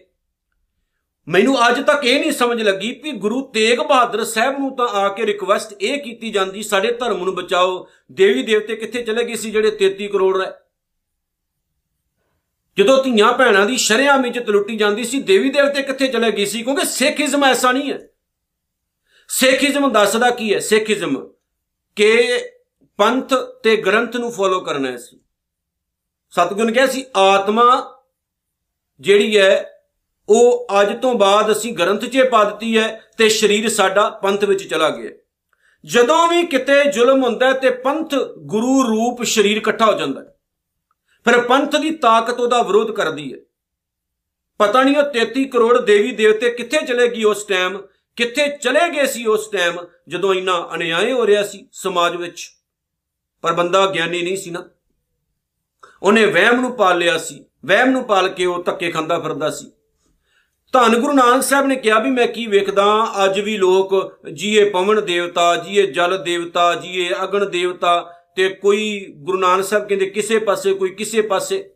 ਮੈਨੂੰ 1.28 1.68
ਅੱਜ 1.68 1.86
ਤੱਕ 1.86 2.06
ਇਹ 2.06 2.20
ਨਹੀਂ 2.20 2.32
ਸਮਝ 2.32 2.62
ਲੱਗੀ 2.62 2.94
ਕਿ 2.96 3.12
ਗੁਰੂ 3.12 3.42
ਤੇਗ 3.48 3.80
ਬਹਾਦਰ 3.80 4.24
ਸਾਹਿਬ 4.26 4.60
ਨੂੰ 4.60 4.76
ਤਾਂ 4.76 4.88
ਆ 4.88 5.10
ਕੇ 5.10 5.26
ਰਿਕਵੈਸਟ 5.26 5.74
ਇਹ 5.82 6.02
ਕੀਤੀ 6.02 6.32
ਜਾਂਦੀ, 6.32 6.64
ਸਾਡੇ 6.64 6.92
ਧਰਮ 6.92 7.24
ਨੂੰ 7.24 7.36
ਬਚਾਓ। 7.36 7.88
ਦੇਵੀ 8.12 8.44
ਦੇਵਤੇ 8.44 8.76
ਕਿੱਥੇ 8.76 9.04
ਚਲੇ 9.04 9.26
ਗਏ 9.26 9.36
ਸੀ 9.36 9.52
ਜਿਹੜੇ 9.52 9.72
33 9.72 10.08
ਕਰੋੜ 10.08 10.42
ਹੈ 10.42 10.64
ਜਦੋਂ 12.78 13.04
ਧੀਆਂ 13.04 13.34
ਭੈਣਾਂ 13.34 13.66
ਦੀ 13.66 13.78
ਸ਼ਰਿਆਮ 13.78 14.26
ਇੱਜ਼ਤ 14.26 14.50
ਲੁੱਟੀ 14.50 14.76
ਜਾਂਦੀ 14.78 15.04
ਸੀ, 15.04 15.22
ਦੇਵੀ 15.22 15.50
ਦੇਵਤੇ 15.50 15.82
ਕਿੱਥੇ 15.82 16.08
ਚਲੇ 16.08 16.32
ਗਏ 16.32 16.46
ਸੀ? 16.46 16.64
ਕਿਉਂਕਿ 16.64 16.86
ਸਿੱਖੀਜ਼ਮ 16.86 17.44
ਐਸਾ 17.44 17.72
ਨਹੀਂ 17.72 17.92
ਹੈ। 17.92 18.00
ਸਿੱਖੀਜ਼ਮ 19.28 19.92
ਦੱਸਦਾ 19.92 20.30
ਕੀ 20.30 20.54
ਹੈ? 20.54 20.60
ਸਿੱਖੀਜ਼ਮ 20.60 21.30
ਕਿ 21.96 22.40
ਪੰਥ 22.98 23.34
ਤੇ 23.34 23.78
ਗ੍ਰੰਥ 23.78 24.16
ਨੂੰ 24.16 24.32
ਫੋਲੋ 24.32 24.60
ਕਰਨਾ 24.60 24.92
ਹੈ 24.92 24.98
ਸੀ 24.98 25.20
ਸਤਿਗੁਰੂ 26.30 26.68
ਨੇ 26.68 26.74
ਕਿਹਾ 26.74 26.88
ਸੀ, 26.88 27.06
ਆਤਮਾ 27.16 27.98
ਜਿਹੜੀ 29.00 29.38
ਹੈ 29.38 29.77
ਉਹ 30.30 30.68
ਅੱਜ 30.82 31.02
ਤੋਂ 31.02 31.14
ਬਾਅਦ 31.14 31.52
ਅਸੀਂ 31.52 31.74
ਗ੍ਰੰਥ 31.74 32.06
'ਚ 32.06 32.30
ਪਾ 32.32 32.44
ਦਿੱਤੀ 32.44 32.78
ਹੈ 32.78 33.02
ਤੇ 33.18 33.30
ਸਰੀਰ 33.30 33.70
ਸਾਡਾ 33.70 34.10
ਪੰਥ 34.10 34.44
ਵਿੱਚ 34.44 34.68
ਚਲਾ 34.68 34.90
ਗਿਆ। 34.90 35.12
ਜਦੋਂ 35.86 36.28
ਵੀ 36.28 36.46
ਕਿਤੇ 36.46 36.92
ਜ਼ੁਲਮ 36.92 37.24
ਹੁੰਦਾ 37.24 37.54
ਤੇ 37.54 37.70
ਪੰਥ 37.70 38.16
ਗੁਰੂ 38.38 38.84
ਰੂਪ 38.84 39.24
ਸਰੀਰ 39.24 39.58
ਇਕੱਠਾ 39.58 39.86
ਹੋ 39.86 39.94
ਜਾਂਦਾ 39.94 40.22
ਫਿਰ 41.26 41.42
ਪੰਥ 41.42 41.76
ਦੀ 41.76 41.92
ਤਾਕਤ 41.92 42.40
ਉਹਦਾ 42.40 42.62
ਵਿਰੋਧ 42.62 42.92
ਕਰਦੀ 42.92 43.34
ਹੈ। 43.34 43.40
ਪਤਾ 44.58 44.84
ਨਹੀਂ 44.84 44.98
ਉਹ 44.98 45.12
33 45.12 45.46
ਕਰੋੜ 45.46 45.78
ਦੇਵੀ 45.78 46.12
ਦੇਵਤੇ 46.12 46.50
ਕਿੱਥੇ 46.50 46.78
ਚਲੇ 46.86 47.08
ਗਈ 47.08 47.24
ਉਸ 47.24 47.44
ਟਾਈਮ, 47.44 47.82
ਕਿੱਥੇ 48.16 48.58
ਚਲੇ 48.62 48.90
ਗਏ 48.90 49.06
ਸੀ 49.06 49.26
ਉਸ 49.26 49.48
ਟਾਈਮ, 49.48 49.78
ਜਦੋਂ 50.08 50.34
ਇੰਨਾ 50.34 50.70
ਅਨਿਆਏ 50.74 51.12
ਹੋ 51.12 51.28
ਰਿਹਾ 51.28 51.44
ਸੀ 51.44 51.68
ਸਮਾਜ 51.72 52.16
ਵਿੱਚ। 52.16 52.52
ਪਰ 53.42 53.54
ਬੰਦਾ 53.54 53.86
ਗਿਆਨੀ 53.86 54.22
ਨਹੀਂ 54.22 54.38
ਸੀ 54.38 54.50
ਨਾ। 54.50 54.70
ਉਹਨੇ 56.04 56.26
ਵਹਿਮ 56.26 56.62
ਨੂੰ 56.62 56.72
ਪਾਲ 56.72 56.98
ਲਿਆ 56.98 57.18
ਸੀ। 57.18 57.46
ਵਹਿਮ 57.66 57.90
ਨੂੰ 57.90 58.04
ਪਾਲ 58.04 58.30
ਕੇ 58.30 58.46
ਉਹ 58.46 58.64
ਧੱਕੇ 58.64 58.92
ਖਾਂਦਾ 58.92 59.20
ਫਿਰਦਾ 59.20 59.50
ਸੀ। 59.50 59.72
ਧੰਨ 60.78 60.96
ਗੁਰੂ 60.96 61.14
ਨਾਨਕ 61.14 61.44
ਸਾਹਿਬ 61.44 61.66
ਨੇ 61.66 61.76
ਕਿਹਾ 61.76 62.00
ਵੀ 62.00 62.10
ਮੈਂ 62.10 62.28
ਕੀ 62.28 62.48
ਵੇਖਦਾ 62.48 63.08
ਅੱਜ 63.26 63.40
ਵੀ 63.40 63.58
ਲੋਕ 63.58 64.20
ਜੀਏ 64.34 64.70
ਪਵਨ 64.70 65.06
ਦੇਵਤਾ, 65.06 65.56
ਜੀਏ 65.56 65.88
ਜਲ 65.88 66.24
ਦੇਵਤਾ, 66.24 66.76
ਜੀਏ 66.76 67.14
ਅਗਨ 67.24 67.52
ਦੇਵਤਾ 67.52 68.14
ਤੇ 68.36 68.50
ਕੋਈ 68.50 69.14
ਗੁਰੂ 69.18 69.38
ਨਾਨਕ 69.38 69.64
ਸਾਹਿਬ 69.64 69.88
ਕਹਿੰਦੇ 69.88 70.06
ਕਿਸੇ 70.06 70.40
ਪਾਸੇ, 70.40 70.74
ਕੋਈ 70.74 70.90
ਕਿਸੇ 70.90 71.22
ਪਾਸੇ। 71.22 71.74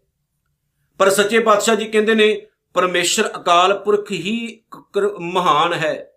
ਪਰ 0.98 1.10
ਸੱਚੇ 1.10 1.40
ਪਾਤਸ਼ਾਹ 1.40 1.76
ਜੀ 1.76 1.86
ਕਹਿੰਦੇ 1.86 2.16
ਨੇ, 2.16 2.42
ਪਰਮੇਸ਼ਰ 2.74 3.28
ਅਕਾਲ 3.36 3.78
ਪੁਰਖ 3.78 4.12
ਹੀ 4.12 4.62
ਮਹਾਨ 5.20 5.74
ਹੈ। 5.74 6.12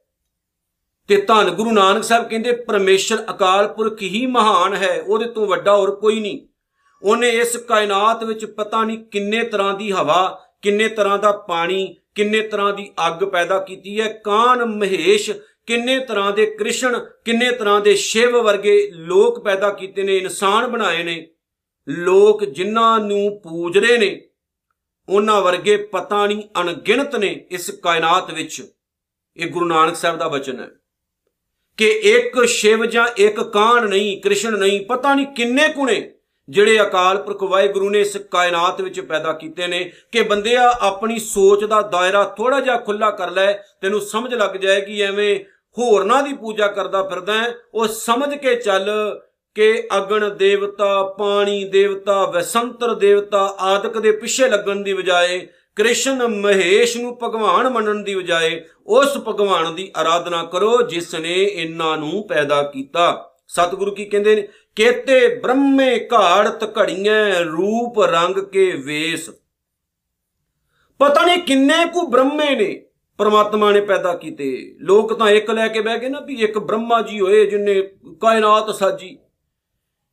ਤੇ 1.08 1.16
ਧੰਨ 1.16 1.50
ਗੁਰੂ 1.50 1.72
ਨਾਨਕ 1.72 2.04
ਸਾਹਿਬ 2.04 2.28
ਕਹਿੰਦੇ, 2.28 2.52
ਪਰਮੇਸ਼ਰ 2.52 3.24
ਅਕਾਲ 3.30 3.68
ਪੁਰਖ 3.68 4.02
ਹੀ 4.02 4.26
ਮਹਾਨ 4.26 4.74
ਹੈ, 4.74 5.02
ਉਹਦੇ 5.06 5.24
ਤੋਂ 5.24 5.46
ਵੱਡਾ 5.46 5.76
ਹੋਰ 5.76 5.94
ਕੋਈ 5.94 6.20
ਨਹੀਂ। 6.20 6.48
ਉਹਨੇ 7.02 7.30
ਇਸ 7.30 7.56
ਕਾਇਨਾਤ 7.56 8.24
ਵਿੱਚ 8.24 8.44
ਪਤਾ 8.44 8.84
ਨਹੀਂ 8.84 8.98
ਕਿੰਨੇ 8.98 9.42
ਤਰ੍ਹਾਂ 9.42 9.74
ਦੀ 9.74 9.92
ਹਵਾ, 9.92 10.42
ਕਿੰਨੇ 10.62 10.88
ਤਰ੍ਹਾਂ 10.88 11.18
ਦਾ 11.18 11.32
ਪਾਣੀ 11.32 11.96
ਕਿੰਨੇ 12.14 12.40
ਤਰ੍ਹਾਂ 12.40 12.74
ਦੀ 12.74 12.90
ਅੱਗ 13.06 13.24
ਪੈਦਾ 13.24 13.58
ਕੀਤੀ 13.58 14.00
ਹੈ? 14.00 14.08
ਕਾਨ 14.12 14.64
ਮਹੇਸ਼, 14.64 15.30
ਕਿੰਨੇ 15.66 15.98
ਤਰ੍ਹਾਂ 15.98 16.32
ਦੇ 16.32 16.46
ਕ੍ਰਿਸ਼ਨ, 16.46 17.06
ਕਿੰਨੇ 17.24 17.50
ਤਰ੍ਹਾਂ 17.50 17.80
ਦੇ 17.80 17.94
ਸ਼ਿਵ 17.94 18.42
ਵਰਗੇ 18.42 18.90
ਲੋਕ 18.94 19.44
ਪੈਦਾ 19.44 19.70
ਕੀਤੇ 19.70 20.02
ਨੇ, 20.02 20.16
ਇਨਸਾਨ 20.16 20.66
ਬਣਾਏ 20.66 21.02
ਨੇ। 21.02 21.26
ਲੋਕ 21.88 22.44
ਜਿਨ੍ਹਾਂ 22.44 23.00
ਨੂੰ 23.00 23.40
ਪੂਜ 23.44 23.78
ਰਹੇ 23.78 23.98
ਨੇ, 23.98 24.28
ਉਹਨਾਂ 25.08 25.42
ਵਰਗੇ 25.42 25.76
ਪਤਾ 25.76 26.26
ਨਹੀਂ 26.26 26.42
ਅਣਗਿਣਤ 26.60 27.16
ਨੇ 27.16 27.46
ਇਸ 27.50 27.70
ਕਾਇਨਾਤ 27.70 28.30
ਵਿੱਚ। 28.30 28.62
ਇਹ 29.36 29.46
ਗੁਰੂ 29.46 29.66
ਨਾਨਕ 29.66 29.96
ਸਾਹਿਬ 29.96 30.18
ਦਾ 30.18 30.28
ਬਚਨ 30.28 30.60
ਹੈ 30.60 30.70
ਕਿ 31.76 31.88
ਇੱਕ 31.88 32.44
ਸ਼ਿਵ 32.44 32.84
ਜਾਂ 32.84 33.08
ਇੱਕ 33.16 33.40
ਕਾਨ 33.40 33.88
ਨਹੀਂ, 33.88 34.22
ਕ੍ਰਿਸ਼ਨ 34.22 34.58
ਨਹੀਂ, 34.58 34.86
ਪਤਾ 34.86 35.14
ਨਹੀਂ 35.14 35.26
ਕਿੰਨੇ 35.26 35.68
ਕੁਣੇ 35.68 36.14
ਜਿਹੜੇ 36.48 36.80
ਅਕਾਲ 36.80 37.18
ਪੁਰਖ 37.18 37.42
ਵਾਹਿਗੁਰੂ 37.42 37.90
ਨੇ 37.90 38.00
ਇਸ 38.00 38.16
ਕਾਇਨਾਤ 38.16 38.80
ਵਿੱਚ 38.80 39.00
ਪੈਦਾ 39.00 39.32
ਕੀਤੇ 39.32 39.66
ਨੇ, 39.66 39.92
ਕਿ 40.12 40.22
ਬੰਦਿਆ 40.22 40.68
ਆਪਣੀ 40.80 41.18
ਸੋਚ 41.18 41.64
ਦਾ 41.64 41.80
ਦਾਇਰਾ 41.82 42.24
ਥੋੜਾ 42.36 42.60
ਜਿਹਾ 42.60 42.76
ਖੁੱਲਾ 42.76 43.10
ਕਰ 43.10 43.30
ਲੈ, 43.30 43.52
ਤੈਨੂੰ 43.80 44.00
ਸਮਝ 44.00 44.34
ਲੱਗ 44.34 44.56
ਜਾਏਗੀ 44.56 45.00
ਐਵੇਂ 45.02 45.38
ਹੋਰਨਾਂ 45.78 46.22
ਦੀ 46.22 46.32
ਪੂਜਾ 46.32 46.66
ਕਰਦਾ 46.66 47.02
ਫਿਰਦਾ 47.02 47.34
ਉਹ 47.74 47.86
ਸਮਝ 47.86 48.34
ਕੇ 48.34 48.54
ਚੱਲ 48.54 48.90
ਕਿ 49.54 49.88
ਅਗਣ 49.96 50.28
ਦੇਵਤਾ, 50.30 51.02
ਪਾਣੀ 51.18 51.64
ਦੇਵਤਾ, 51.64 52.24
ਵਸੰਤਰ 52.24 52.94
ਦੇਵਤਾ 52.94 53.56
ਆਦਿਕ 53.60 53.98
ਦੇ 53.98 54.12
ਪਿੱਛੇ 54.12 54.48
ਲੱਗਣ 54.48 54.82
ਦੀ 54.82 54.92
ਬਜਾਏ, 54.92 55.38
ਕ੍ਰਿਸ਼ਨ 55.76 56.26
ਮਹੇਸ਼ 56.26 56.96
ਨੂੰ 56.96 57.18
ਭਗਵਾਨ 57.22 57.68
ਮੰਨਣ 57.68 58.02
ਦੀ 58.02 58.14
ਬਜਾਏ 58.14 58.64
ਉਸ 58.86 59.16
ਭਗਵਾਨ 59.18 59.74
ਦੀ 59.74 59.90
ਆਰਾਧਨਾ 59.96 60.42
ਕਰੋ, 60.44 60.82
ਜਿਸ 60.82 61.14
ਨੇ 61.14 61.34
ਇਹਨਾਂ 61.34 61.96
ਨੂੰ 61.96 62.26
ਪੈਦਾ 62.28 62.62
ਕੀਤਾ। 62.62 63.30
ਸਤਿਗੁਰੂ 63.48 63.90
ਕੀ 63.90 64.04
ਕਹਿੰਦੇ 64.04 64.34
ਨੇ? 64.36 64.48
ਕੇਤੇ 64.76 65.40
ਬ੍ਰਹਮੇ 65.40 66.08
ਘਾੜਤ 66.12 66.78
ਘੜੀਆਂ 66.78 67.40
ਰੂਪ 67.40 68.00
ਰੰਗ 68.00 68.38
ਕੇ 68.38 68.70
ਵੇਸ। 68.72 69.30
ਪਤਾ 70.98 71.22
ਨਹੀਂ 71.26 71.38
ਕਿੰਨੇ 71.38 71.74
ਕੁ 71.86 72.06
ਬ੍ਰਹਮੇ 72.06 72.56
ਨੇ, 72.56 72.86
ਪਰਮਾਤਮਾ 73.18 73.70
ਨੇ 73.70 73.80
ਪੈਦਾ 73.80 74.14
ਕੀਤੇ। 74.14 74.76
ਲੋਕ 74.78 75.18
ਤਾਂ 75.18 75.30
ਇੱਕ 75.30 75.50
ਲੈ 75.50 75.68
ਕੇ 75.68 75.80
ਬਹਿ 75.80 75.98
ਗਏ 75.98 76.08
ਨਾ 76.08 76.20
ਵੀ 76.20 76.34
ਇੱਕ 76.34 76.58
ਬ੍ਰਹਮਾ 76.58 77.02
ਜੀ 77.02 77.20
ਹੋਏ 77.20 77.46
ਜਿਨੇ 77.46 77.82
ਕਾਇਨਾਤ 78.20 78.74
ਸਾਜੀ। 78.74 79.18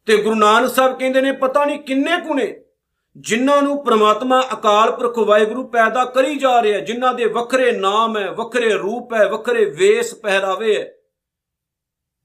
ਤੇ 0.06 0.18
ਗੁਰੂ 0.18 0.36
ਨਾਨਕ 0.36 0.72
ਸਾਹਿਬ 0.72 1.00
ਕਹਿੰਦੇ 1.00 1.22
ਨੇ, 1.22 1.32
ਪਤਾ 1.32 1.66
ਨਹੀਂ 1.66 1.80
ਕਿੰਨੇ 1.80 2.18
ਕੁ 2.28 2.34
ਨੇ, 2.34 2.62
ਜਿਨ੍ਹਾਂ 3.18 3.62
ਨੂੰ 3.62 3.84
ਪ੍ਰਮਾਤਮਾ 3.84 4.42
ਅਕਾਲ 4.54 4.92
ਪੁਰਖ 4.92 5.20
ਵਾਹਿਗੁਰੂ 5.20 5.68
ਪੈਦਾ 5.68 6.06
ਕਰੀ 6.06 6.36
ਜਾ 6.36 6.62
ਰਿਹਾ, 6.62 6.80
ਜਿਨ੍ਹਾਂ 6.80 7.14
ਦੇ 7.14 7.26
ਵੱਖਰੇ 7.26 7.72
ਨਾਮ 7.72 8.18
ਹੈ 8.18 8.32
ਵੱਖਰੇ 8.32 8.74
ਰੂਪ 8.74 9.14
ਹੈ 9.14 9.30
ਵੱਖਰੇ 9.30 9.66
ਵੇਸ 9.66 10.14
ਪਹਿਰਾਵੇ 10.14 10.76
ਹੈ 10.76 10.94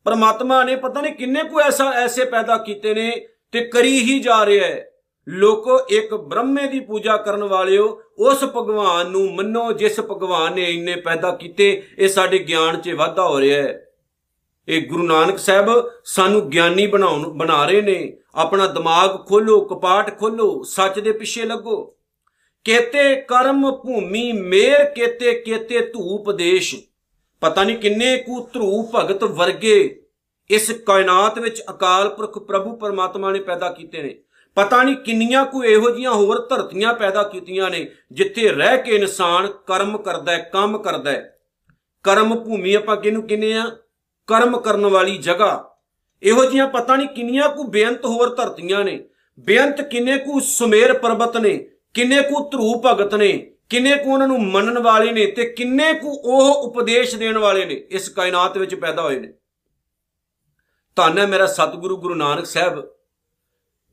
ਪਰਮਾਤਮਾ 0.07 0.65
ਨੇ 0.65 0.77
ਪਤਾ 0.77 1.01
ਨਹੀਂ 1.01 1.13
ਕਿੰਨੇ 1.13 1.45
ਕੋ 1.45 1.61
ਐਸਾ 1.61 1.91
ਐਸੇ 1.91 2.25
ਪੈਦਾ 2.25 2.57
ਕੀਤੇ 2.57 2.95
ਨੇ 2.95 3.27
ਤੇ 3.53 3.61
ਕਰੀ 3.61 3.99
ਹੀ 3.99 4.19
ਜਾ 4.21 4.47
ਰਿਹਾ 4.47 4.67
ਹੈ। 4.67 4.91
ਲੋਕੋ, 5.29 5.79
ਇੱਕ 5.79 6.15
ਬ੍ਰਹਮੇ 6.15 6.67
ਦੀ 6.67 6.81
ਪੂਜਾ 6.81 7.17
ਕਰਨ 7.17 7.45
ਵਾਲਿਓ, 7.45 8.03
ਉਸ 8.19 8.45
ਭਗਵਾਨ 8.45 9.11
ਨੂੰ 9.11 9.35
ਮੰਨੋ 9.35 9.73
ਜਿਸ 9.73 10.01
ਭਗਵਾਨ 10.01 10.55
ਨੇ 10.55 10.65
ਇੰਨੇ 10.65 10.97
ਪੈਦਾ 10.97 11.31
ਕੀਤੇ, 11.31 11.83
ਇਹ 11.99 12.09
ਸਾਡੇ 12.09 12.39
ਗਿਆਨ 12.39 12.81
'ਚ 12.81 12.91
ਵਾਧਾ 12.91 13.29
ਹੋ 13.29 13.41
ਰਿਹਾ 13.41 13.63
ਹੈ। 13.63 13.83
ਇਹ 14.69 14.89
ਗੁਰੂ 14.89 15.03
ਨਾਨਕ 15.03 15.39
ਸਾਹਿਬ 15.39 15.91
ਸਾਨੂੰ 16.05 16.51
ਗਿਆਨੀ 16.51 16.87
ਬਣਾਉਣ, 16.87 17.29
ਬਣਾ 17.29 17.65
ਰਹੇ 17.67 17.83
ਨੇ। 17.83 18.17
ਆਪਣਾ 18.35 18.67
ਦਿਮਾਗ 18.67 19.27
ਖੋਲੋ, 19.29 19.61
ਕਪਾਟ 19.61 20.21
ਖੋਲੋ, 20.21 20.63
ਸੱਚ 20.63 21.01
ਦੇ 21.01 21.13
ਪਿੱਛੇ 21.13 21.43
ਲੱਗੋ। 21.43 21.97
ਕੇਤੇ 22.65 23.15
ਕਰਮ 23.21 23.71
ਭੂਮੀ 23.71 24.33
ਮੇਰ 24.33 24.85
ਕੇਤੇ 24.85 25.33
ਕੇਤੇ 25.35 25.81
ਧੂਪ 25.81 26.31
ਦੇਸ਼। 26.31 26.77
ਪਤਾ 27.41 27.65
ਨਹੀਂ 27.65 27.77
ਕਿੰਨੇ 27.77 28.17
ਕੁ 28.17 28.41
ਧਰੂ 28.53 28.91
ਭਗਤ 28.95 29.25
ਵਰਗੇ 29.25 30.03
ਇਸ 30.51 30.71
ਕਾਇਨਾਤ 30.87 31.39
ਵਿੱਚ 31.39 31.63
ਅਕਾਲ 31.71 32.09
ਪੁਰਖ 32.09 32.39
ਪ੍ਰਭੂ 32.39 32.77
ਪਰਮਾਤਮਾ 32.77 33.31
ਨੇ 33.33 33.39
ਪੈਦਾ 33.39 33.71
ਕੀਤੇ 33.71 34.03
ਨੇ। 34.03 34.15
ਪਤਾ 34.57 34.83
ਨਹੀਂ 34.83 34.97
ਕਿੰਨੀਆਂ 34.97 35.45
ਕੋ 35.45 35.65
ਇਹੋ 35.65 35.91
ਜੀਆਂ 35.91 36.13
ਹੋਰ 36.13 36.47
ਧਰਤੀਆਂ 36.51 36.95
ਪੈਦਾ 36.95 37.23
ਕੀਤੀਆਂ 37.23 37.71
ਨੇ, 37.71 37.87
ਜਿੱਥੇ 38.13 38.49
ਰਹਿ 38.49 38.79
ਕੇ 38.79 38.95
ਇਨਸਾਨ 38.95 39.47
ਕਰਮ 39.67 39.97
ਕਰਦਾ 39.99 40.33
ਹੈ, 40.33 40.39
ਕੰਮ 40.53 40.79
ਕਰਦਾ 40.79 41.11
ਹੈ। 41.11 41.39
ਕਰਮ 42.05 42.35
ਭੂਮੀ 42.39 42.75
ਆਪਾਂ 42.75 42.97
ਕਿਹਨੂੰ 42.97 43.27
ਕਹਿੰਦੇ 43.27 43.53
ਆ 43.55 43.65
ਕਰਮ 44.29 44.57
ਕਰਨ 44.59 44.87
ਵਾਲੀ 44.87 45.19
ਜਗ੍ਹਾ। 45.19 45.77
ਇਹੋ 46.23 46.45
ਜੀਆਂ 46.45 46.69
ਪਤਾ 46.69 46.97
ਨਹੀਂ 46.97 47.09
ਕਿੰਨੀਆਂ 47.09 47.49
ਕੋ 47.49 47.65
ਬੇਅੰਤ 47.65 48.07
ਹੋਰ 48.07 48.35
ਧਰਤੀਆਂ 48.35 48.85
ਨੇ। 48.85 48.99
ਬੇਅੰਤ 49.39 49.81
ਕਿੰਨੇ 49.81 50.17
ਕੋ 50.19 50.41
ਸੁਮੇਰ 50.41 50.93
ਪਰਬਤ 50.93 51.37
ਨੇ, 51.37 51.69
ਕਿੰਨੇ 51.95 52.21
ਕੋ 52.23 52.49
ਧਰੂ 52.49 52.83
ਭਗਤ 52.87 53.15
ਨੇ। 53.15 53.53
ਕਿੰਨੇ 53.71 53.97
ਕੋ 53.97 54.13
ਉਹਨਾਂ 54.13 54.29
ਨੂੰ 54.29 54.43
ਮੰਨਣ 54.43 54.79
ਵਾਲੇ 54.79 55.13
ਨੇ 55.13 55.27
ਤੇ 55.27 55.45
ਕਿੰਨੇ 55.45 55.93
ਕੋ 55.95 56.09
ਉਹ 56.09 56.63
ਉਪਦੇਸ਼ 56.65 57.17
ਦੇਣ 57.17 57.39
ਵਾਲੇ 57.39 57.65
ਨੇ, 57.65 57.75
ਇਸ 57.75 58.09
ਕਾਇਨਾਤ 58.09 58.59
ਵਿੱਚ 58.59 58.75
ਪੈਦਾ 58.75 59.03
ਹੋਏ 59.03 59.19
ਨੇ। 59.19 59.33
ਧੰਨ 60.97 61.19
ਹੈ 61.19 61.27
ਮੇਰਾ 61.27 61.47
ਸਤਿਗੁਰੂ 61.47 61.97
ਗੁਰੂ 61.97 62.15
ਨਾਨਕ 62.15 62.47
ਸਾਹਿਬ, 62.47 62.87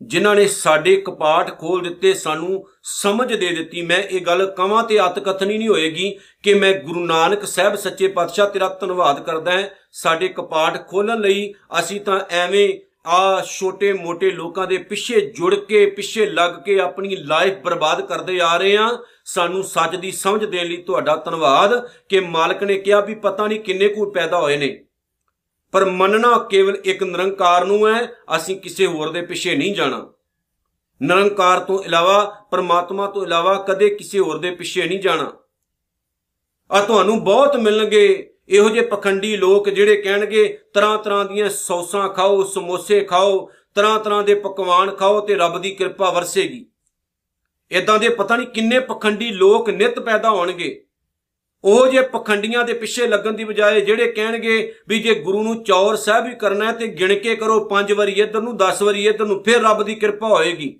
ਜਿਨ੍ਹਾਂ 0.01 0.35
ਨੇ 0.35 0.45
ਸਾਡੇ 0.47 0.95
ਕਪਾਟ 0.95 1.59
ਖੋਲ 1.59 1.81
ਦਿੱਤੇ, 1.83 2.13
ਸਾਨੂੰ 2.13 2.67
ਸਮਝ 2.83 3.33
ਦੇ 3.33 3.49
ਦਿੱਤੀ। 3.55 3.81
ਮੈਂ 3.81 3.97
ਇਹ 3.97 4.21
ਗੱਲ 4.21 4.45
ਕਵਾਂ 4.57 4.83
ਤੇ 4.83 4.99
ਅਤਕਥਨੀ 4.99 5.57
ਨਹੀਂ 5.57 5.67
ਹੋਏਗੀ 5.69 6.09
ਕਿ 6.43 6.53
ਮੈਂ 6.53 6.73
ਗੁਰੂ 6.73 7.05
ਨਾਨਕ 7.05 7.45
ਸਾਹਿਬ 7.45 7.75
ਸੱਚੇ 7.75 8.07
ਪਾਤਸ਼ਾਹ 8.07 8.49
ਤੇਰਾ 8.49 8.69
ਧੰਨਵਾਦ 8.81 9.23
ਕਰਦਾ 9.23 9.51
ਹਾਂ। 9.51 9.67
ਸਾਡੇ 9.91 10.27
ਕਪਾਟ 10.27 10.87
ਖੋਲਣ 10.87 11.19
ਲਈ 11.19 11.53
ਅਸੀਂ 11.79 12.01
ਤਾਂ 12.01 12.19
ਐਵੇਂ 12.29 12.67
ਆ 13.05 13.41
ਛੋਟੇ-ਮੋਟੇ 13.41 14.31
ਲੋਕਾਂ 14.31 14.67
ਦੇ 14.67 14.77
ਪਿੱਛੇ 14.77 15.21
ਜੁੜ 15.21 15.55
ਕੇ, 15.55 15.85
ਪਿੱਛੇ 15.85 16.25
ਲੱਗ 16.25 16.51
ਕੇ 16.65 16.79
ਆਪਣੀ 16.79 17.15
ਲਾਈਫ 17.15 17.53
ਬਰਬਾਦ 17.53 18.01
ਕਰਦੇ 18.01 18.41
ਆ 18.41 18.57
ਰਹੇ 18.57 18.77
ਆ 18.77 18.97
ਸਾਨੂੰ 19.25 19.63
ਸੱਚ 19.63 19.95
ਦੀ 19.95 20.11
ਸਮਝ 20.11 20.45
ਦੇਣ 20.45 20.67
ਲਈ 20.67 20.77
ਤੁਹਾਡਾ 20.77 21.15
ਧੰਨਵਾਦ 21.15 21.87
ਕਿ 22.09 22.19
ਮਾਲਕ 22.19 22.63
ਨੇ 22.63 22.75
ਕਿਹਾ 22.75 22.99
ਵੀ 22.99 23.15
ਪਤਾ 23.15 23.47
ਨਹੀਂ 23.47 23.59
ਕਿੰਨੇ 23.59 23.87
ਕੁ 23.87 24.11
ਪੈਦਾ 24.11 24.39
ਹੋਏ 24.39 24.57
ਨੇ। 24.57 24.85
ਪਰ 25.71 25.85
ਮੰਨਣਾ 25.85 26.37
ਕੇਵਲ 26.37 26.77
ਇੱਕ 26.85 27.03
ਨਿਰੰਕਾਰ 27.03 27.65
ਨੂੰ 27.65 27.95
ਹੈ, 27.95 28.07
ਅਸੀਂ 28.35 28.59
ਕਿਸੇ 28.59 28.85
ਹੋਰ 28.85 29.09
ਦੇ 29.09 29.21
ਪਿੱਛੇ 29.21 29.55
ਨਹੀਂ 29.55 29.75
ਜਾਣਾ। 29.75 30.13
ਨਿਰੰਕਾਰ 31.01 31.59
ਤੋਂ 31.59 31.83
ਇਲਾਵਾ, 31.83 32.45
ਪਰਮਾਤਮਾ 32.51 33.07
ਤੋਂ 33.07 33.25
ਇਲਾਵਾ 33.25 33.65
ਕਦੇ 33.67 33.89
ਕਿਸੇ 33.89 34.19
ਹੋਰ 34.19 34.37
ਦੇ 34.37 34.51
ਪਿੱਛੇ 34.51 34.87
ਨਹੀਂ 34.87 34.99
ਜਾਣਾ। 34.99 35.33
ਆ 36.71 36.81
ਤੁਹਾਨੂੰ 36.81 37.23
ਬਹੁਤ 37.23 37.55
ਮਿਲਣਗੇ। 37.55 38.32
ਇਹੋ 38.49 38.69
ਜਿਹੇ 38.69 38.85
ਪਖੰਡੀ 38.85 39.37
ਲੋਕ 39.37 39.69
ਜਿਹੜੇ 39.69 39.95
ਕਹਿਣਗੇ, 40.01 40.59
ਤਰ੍ਹਾਂ 40.73 40.97
ਤਰ੍ਹਾਂ 40.97 41.25
ਦੀਆਂ 41.25 41.49
ਸੌਸਾਂ 41.49 42.09
ਖਾਓ, 42.09 42.43
ਸਮੋਸੇ 42.43 43.01
ਖਾਓ, 43.01 43.49
ਤਰ੍ਹਾਂ 43.75 43.99
ਤਰ੍ਹਾਂ 43.99 44.23
ਦੇ 44.23 44.33
ਪਕਵਾਨ 44.33 44.95
ਖਾਓ 44.95 45.19
ਤੇ 45.21 45.35
ਰੱਬ 45.35 45.61
ਦੀ 45.61 45.71
ਕਿਰਪਾ 45.75 46.11
ਵਰਸੇਗੀ। 46.11 46.65
ਇਦਾਂ 47.71 47.99
ਦੇ 47.99 48.09
ਪਤਾ 48.09 48.35
ਨਹੀਂ 48.35 48.47
ਕਿੰਨੇ 48.47 48.79
ਪਖੰਡੀ 48.79 49.29
ਲੋਕ 49.29 49.69
ਨਿਤ 49.69 49.99
ਪੈਦਾ 49.99 50.29
ਹੋਣਗੇ। 50.29 50.85
ਉਹ 51.63 51.87
ਜੇ 51.87 52.01
ਪਖੰਡੀਆਂ 52.01 52.63
ਦੇ 52.63 52.73
ਪਿੱਛੇ 52.73 53.07
ਲੱਗਣ 53.07 53.31
ਦੀ 53.31 53.43
ਬਜਾਏ 53.43 53.81
ਜਿਹੜੇ 53.81 54.11
ਕਹਿਣਗੇ 54.11 54.73
ਵੀ 54.87 54.99
ਜੇ 54.99 55.13
ਗੁਰੂ 55.15 55.43
ਨੂੰ 55.43 55.63
ਚੌਰ 55.63 55.95
ਸਾਹਿਬ 55.95 56.25
ਵੀ 56.25 56.35
ਕਰਨਾ 56.35 56.65
ਹੈ 56.65 56.71
ਤੇ 56.71 56.87
ਗਿਣ 56.87 57.13
ਕੇ 57.15 57.35
ਕਰੋ 57.35 57.59
5 57.69 57.93
ਵਾਰੀ 57.93 58.11
ਇੱਧਰ 58.11 58.41
ਨੂੰ 58.41 58.57
10 58.57 58.81
ਵਾਰੀ 58.81 59.05
ਇੱਧਰ 59.07 59.25
ਨੂੰ, 59.25 59.43
ਫਿਰ 59.43 59.61
ਰੱਬ 59.61 59.83
ਦੀ 59.83 59.95
ਕਿਰਪਾ 59.95 60.27
ਹੋਏਗੀ। 60.27 60.79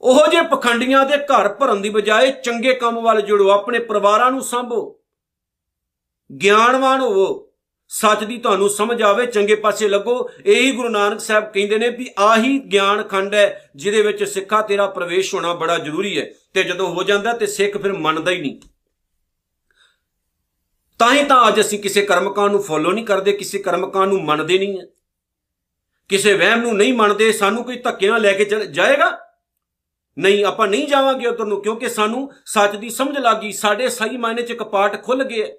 ਉਹ 0.00 0.26
ਜੇ 0.26 0.42
ਪਖੰਡੀਆਂ 0.42 1.04
ਦੇ 1.06 1.16
ਘਰ 1.16 1.48
ਭਰਨ 1.48 1.82
ਦੀ 1.82 1.88
ਬਜਾਏ 1.88 2.32
ਚੰਗੇ 2.32 2.74
ਕੰਮ 2.74 3.00
ਵੱਲ 3.00 3.20
ਜੁੜੋ, 3.20 3.48
ਆਪਣੇ 3.48 3.78
ਪਰਿਵਾਰਾਂ 3.78 4.30
ਨੂੰ 4.30 4.42
ਸੰਭੋ। 4.42 5.00
ਗਿਆਨਵਾਨ 6.42 7.00
ਹੋਵੋ। 7.00 7.42
ਸੱਚ 7.88 8.24
ਦੀ 8.24 8.38
ਤੁਹਾਨੂੰ 8.38 8.70
ਸਮਝ 8.70 9.02
ਆਵੇ, 9.02 9.26
ਚੰਗੇ 9.26 9.54
ਪਾਸੇ 9.54 9.88
ਲੱਗੋ। 9.88 10.30
ਇਹੀ 10.46 10.72
ਗੁਰੂ 10.72 10.88
ਨਾਨਕ 10.88 11.20
ਸਾਹਿਬ 11.20 11.44
ਕਹਿੰਦੇ 11.44 11.78
ਨੇ 11.78 11.88
ਵੀ 11.88 12.10
ਆਹੀ 12.18 12.58
ਗਿਆਨ 12.58 13.02
ਖੰਡ 13.02 13.34
ਹੈ, 13.34 13.70
ਜਿਹਦੇ 13.76 14.02
ਵਿੱਚ 14.02 14.24
ਸਿੱਖਾ 14.24 14.62
ਤੇਰਾ 14.62 14.86
ਪ੍ਰਵੇਸ਼ 14.86 15.34
ਹੋਣਾ 15.34 15.54
ਬੜਾ 15.54 15.78
ਜ਼ਰੂਰੀ 15.78 16.20
ਹੈ। 16.20 16.30
ਤੇ 16.54 16.62
ਜਦੋਂ 16.62 16.88
ਹੋ 16.88 17.02
ਜਾਂਦਾ 17.02 17.32
ਤੇ 17.32 17.46
ਸਿੱਖ 17.46 17.76
ਫਿਰ 17.76 17.92
ਮੰਨਦਾ 17.92 18.30
ਹੀ 18.30 18.40
ਨਹੀਂ। 18.40 18.60
ਤਾਂ 20.98 21.14
ਹੀ 21.14 21.24
ਤਾਂ 21.24 21.48
ਅੱਜ 21.48 21.60
ਅਸੀਂ 21.60 21.78
ਕਿਸੇ 21.78 22.02
ਕਰਮਕਾਂਡ 22.02 22.52
ਨੂੰ 22.52 22.62
ਫੋਲੋ 22.62 22.92
ਨਹੀਂ 22.92 23.04
ਕਰਦੇ, 23.04 23.32
ਕਿਸੇ 23.32 23.58
ਕਰਮਕਾਂਡ 23.58 24.08
ਨੂੰ 24.08 24.24
ਮੰਨਦੇ 24.24 24.58
ਨਹੀਂ 24.58 24.80
ਹੈ। 24.80 24.86
ਕਿਸੇ 26.08 26.34
ਵਹਿਮ 26.34 26.60
ਨੂੰ 26.60 26.76
ਨਹੀਂ 26.76 26.94
ਮੰਨਦੇ, 26.94 27.32
ਸਾਨੂੰ 27.32 27.64
ਕੋਈ 27.64 27.76
ਧੱਕੇ 27.76 28.10
ਨਾਲ 28.10 28.20
ਲੈ 28.20 28.32
ਕੇ 28.32 28.44
ਜਾਏਗਾ? 28.66 29.18
ਨਹੀਂ, 30.18 30.44
ਆਪਾਂ 30.44 30.68
ਨਹੀਂ 30.68 30.88
ਜਾਵਾਂਗੇ 30.88 31.26
ਉਧਰ 31.26 31.44
ਨੂੰ, 31.44 31.62
ਕਿਉਂਕਿ 31.62 31.88
ਸਾਨੂੰ 31.88 32.32
ਸੱਚ 32.46 32.76
ਦੀ 32.76 32.90
ਸਮਝ 32.90 33.18
ਲੱਗੀ 33.18 33.52
ਸਾਡੇ 33.52 33.88
ਸਹੀ 33.88 34.16
ਮਾਇਨੇ 34.16 34.42
'ਚ 34.42 34.52
ਕਪਾਟ 34.52 35.04
ਖੁੱਲ 35.04 35.24
ਗਏ 35.24 35.58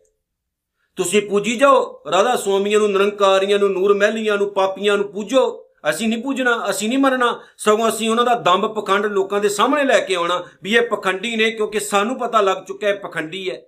ਤੁਸੀਂ 0.98 1.22
ਪੂਜੀ 1.22 1.56
ਜਾਓ, 1.56 2.02
ਰਾਧਾ 2.12 2.36
ਸੁਆਮੀਆਂ 2.36 2.80
ਨੂੰ, 2.80 2.92
ਨਿਰੰਕਾਰੀਆਂ 2.92 3.60
ਨੂੰ, 3.60 3.72
ਨੂਰ 3.72 3.94
ਮਹਿਲੀਆਂ 3.94 4.38
ਨੂੰ, 4.38 4.54
ਪਾਪੀਆਂ 4.54 4.98
ਨੂੰ 4.98 5.12
ਪੂਜੋ। 5.12 5.64
ਅਸੀਂ 5.90 6.08
ਨਹੀਂ 6.08 6.24
ਪੂਜਣਾ, 6.24 6.66
ਅਸੀਂ 6.70 6.90
ਨਹੀਂ 6.90 7.00
ਮੰਨਣਾ 7.00 7.40
ਸਗੋਂ 7.58 7.90
ਅਸੀਂ 7.90 8.10
ਉਹਨਾਂ 8.10 8.26
ਦਾ 8.26 8.34
ਦੰਬ 8.34 8.74
ਪਖੰਡ 8.74 9.06
ਲੋਕਾਂ 9.06 9.40
ਦੇ 9.40 9.50
ਸਾਹਮਣੇ 9.50 9.84
ਲੈ 9.84 10.00
ਕੇ 10.00 10.16
ਆਉਣਾ 10.16 10.44
ਵੀ 10.64 10.76
ਇਹ 10.76 10.82
ਪਖੰਡੀ 10.82 11.36
ਨੇ, 11.36 11.52
ਕਿਉਂਕਿ 11.52 11.80
ਸਾਨੂੰ 11.80 12.20
ਪਤਾ 12.20 12.42
ਲੱਗ 12.42 12.58
ਚੁੱਕਾ 12.68 12.88
ਹੈ 12.88 12.94
ਪਖੰਡੀ 12.94 13.52
ਹੈ। 13.52 13.62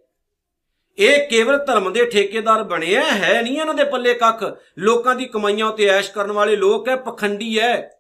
ਇਹ 0.98 1.28
ਕੇਵਲ 1.30 1.66
ਧਰਮ 1.66 1.94
ਦੇ 1.94 2.06
ਠੇਕੇਦਾਰ 2.06 2.64
ਬਣਿਆ 2.64 3.02
ਹੈ 3.02 3.42
ਨਹੀਂ 3.42 3.60
ਇਹਨਾਂ 3.60 3.74
ਦੇ 3.74 3.84
ਪੱਲੇ 3.84 4.14
ਕੱਖ। 4.14 4.58
ਲੋਕਾਂ 4.78 5.16
ਦੀ 5.16 5.26
ਕਮਾਈਆਂ 5.26 5.66
ਉਤੇ 5.66 5.86
ਐਸ਼ 5.86 6.12
ਕਰਨ 6.12 6.32
ਵਾਲੇ 6.32 6.56
ਲੋਕ 6.56 6.90
ਹੈ, 6.90 6.96
ਪਖੰਡੀ 6.96 7.60
ਹੈ। 7.60 7.92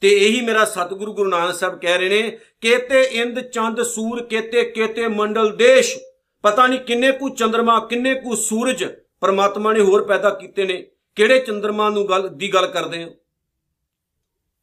ਤੇ 0.00 0.08
ਇਹੀ 0.08 0.40
ਮੇਰਾ 0.40 0.64
ਸਤਿਗੁਰੂ 0.64 1.14
ਗੁਰੂ 1.14 1.30
ਨਾਨਕ 1.30 1.54
ਸਾਹਿਬ 1.54 1.78
ਕਹਿ 1.78 1.98
ਰਹੇ 1.98 2.08
ਨੇ, 2.08 2.38
ਕੇਤੇ 2.60 3.02
ਇੰਦ 3.02 3.40
ਚੰਦ 3.40 3.82
ਸੂਰ, 3.82 4.22
ਕੇਤੇ 4.22 4.64
ਕੇਤੇ 4.64 5.08
ਮੰਡਲ 5.08 5.56
ਦੇਸ਼। 5.56 5.98
ਪਤਾ 6.42 6.66
ਨਹੀਂ 6.66 6.80
ਕਿੰਨੇ 6.80 7.12
ਕੁ 7.12 7.28
ਚੰ드ਰਮਾ 7.28 7.80
ਕਿੰਨੇ 7.80 8.14
ਕੁ 8.14 8.36
ਸੂਰਜ 8.36 8.84
ਪਰਮਾਤਮਾ 9.20 9.72
ਨੇ 9.72 9.80
ਹੋਰ 9.80 10.04
ਪੈਦਾ 10.04 10.30
ਕੀਤੇ 10.30 10.64
ਨੇ। 10.64 10.86
ਕਿਹੜੇ 11.14 11.38
ਚੰ드ਰਮਾ 11.38 11.90
ਨੂੰ 11.90 12.08
ਗੱਲ, 12.08 12.28
ਦੀ 12.28 12.54
ਗੱਲ 12.54 12.66
ਕਰਦੇ 12.66 13.04
ਹੋ? 13.04 13.10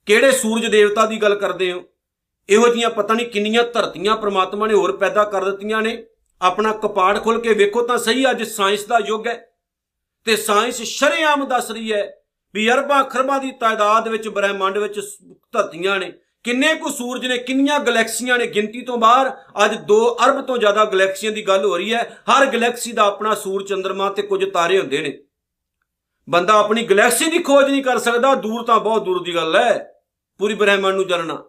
ਕਿਹੜੇ 0.05 0.31
ਸੂਰਜ 0.31 0.65
ਦੇਵਤਾ 0.65 1.05
ਦੀ 1.05 1.21
ਗੱਲ 1.21 1.35
ਕਰਦੇ 1.35 1.71
ਹੋ? 1.71 1.83
ਇਹੋ 2.49 2.67
ਜੀਆਂ 2.67 2.89
ਪਤਾ 2.89 3.13
ਨਹੀਂ 3.13 3.27
ਕਿੰਨੀਆਂ 3.27 3.63
ਧਰਤੀਆਂ 3.63 4.17
ਪਰਮਾਤਮਾ 4.17 4.67
ਨੇ 4.67 4.73
ਹੋਰ 4.73 4.97
ਪੈਦਾ 4.97 5.23
ਕਰ 5.23 5.45
ਦਿੱਤੀਆਂ 5.45 5.81
ਨੇ। 5.81 6.05
ਆਪਣਾ 6.41 6.71
ਕਪਾੜ 6.71 7.23
ਖੋਲ 7.23 7.41
ਕੇ 7.41 7.53
ਵੇਖੋ 7.53 7.81
ਤਾਂ 7.81 7.97
ਸਹੀ, 7.97 8.31
ਅੱਜ 8.31 8.43
ਸਾਇੰਸ 8.43 8.85
ਦਾ 8.85 8.99
ਯੁੱਗ 9.05 9.27
ਹੈ। 9.27 9.47
ਤੇ 10.25 10.35
ਸਾਇੰਸ 10.35 10.81
ਸ਼ਰੇਆਮ 10.81 11.47
ਦੱਸ 11.47 11.71
ਰਹੀ 11.71 11.93
ਹੈ 11.93 12.21
ਵੀ 12.53 12.71
ਅਰਬਾਂ 12.71 13.03
ਖਰਬਾਂ 13.03 13.39
ਦੀ 13.39 13.51
ਤਾਦਾਦ 13.51 14.07
ਵਿੱਚ, 14.07 14.27
ਬ੍ਰਹਿਮੰਡ 14.27 14.77
ਵਿੱਚ 14.77 14.99
ਧਰਤੀਆਂ 15.51 15.99
ਨੇ। 15.99 16.13
ਕਿੰਨੇ 16.45 16.75
ਕੁ 16.75 16.89
ਸੂਰਜ 16.89 17.25
ਨੇ, 17.25 17.37
ਕਿੰਨੀਆਂ 17.37 17.79
ਗੈਲੈਕਸੀਆਂ 17.79 18.37
ਨੇ 18.37 18.47
ਗਿਣਤੀ 18.47 18.81
ਤੋਂ 18.81 18.97
ਬਾਹਰ? 18.97 19.31
ਅੱਜ 19.65 19.75
2 19.75 20.17
ਅਰਬ 20.25 20.41
ਤੋਂ 20.41 20.57
ਜ਼ਿਆਦਾ 20.57 20.85
ਗੈਲੈਕਸੀਆਂ 20.85 21.31
ਦੀ 21.31 21.47
ਗੱਲ 21.47 21.65
ਹੋ 21.65 21.77
ਰਹੀ 21.77 21.93
ਹੈ। 21.93 22.19
ਹਰ 22.31 22.45
ਗੈਲੈਕਸੀ 22.45 22.91
ਦਾ 22.91 23.03
ਆਪਣਾ 23.03 23.35
ਸੂਰਜ 23.35 23.67
ਚੰ드ਰਮਾ 23.67 24.09
ਤੇ 24.09 24.21
ਕੁਝ 24.21 24.49
ਤਾਰੇ 24.49 24.79
ਹੁੰਦੇ 24.79 25.01
ਨੇ। 25.01 25.17
ਬੰਦਾ 26.29 26.53
ਆਪਣੀ 26.53 26.83
ਗੈਲੈਕਸੀ 26.83 27.25
ਦੀ 27.25 27.39
ਖੋਜ 27.39 27.65
ਨਹੀਂ 27.65 27.83
ਕਰ 27.83 27.97
ਸਕਦਾ। 27.97 28.35
ਦੂਰ 28.35 28.63
ਤਾਂ 28.63 28.79
ਬਹੁਤ 28.79 29.03
ਦੂਰ 29.03 29.23
ਦੀ 29.23 29.35
ਗੱਲ 29.35 29.55
ਹੈ। 29.55 29.93
ਪੂਰੀ 30.37 30.53
ਬ੍ਰਹਿਮੰਡ 30.53 30.95
ਨੂੰ 30.95 31.07
ਜਾਣਨਾ। 31.07 31.43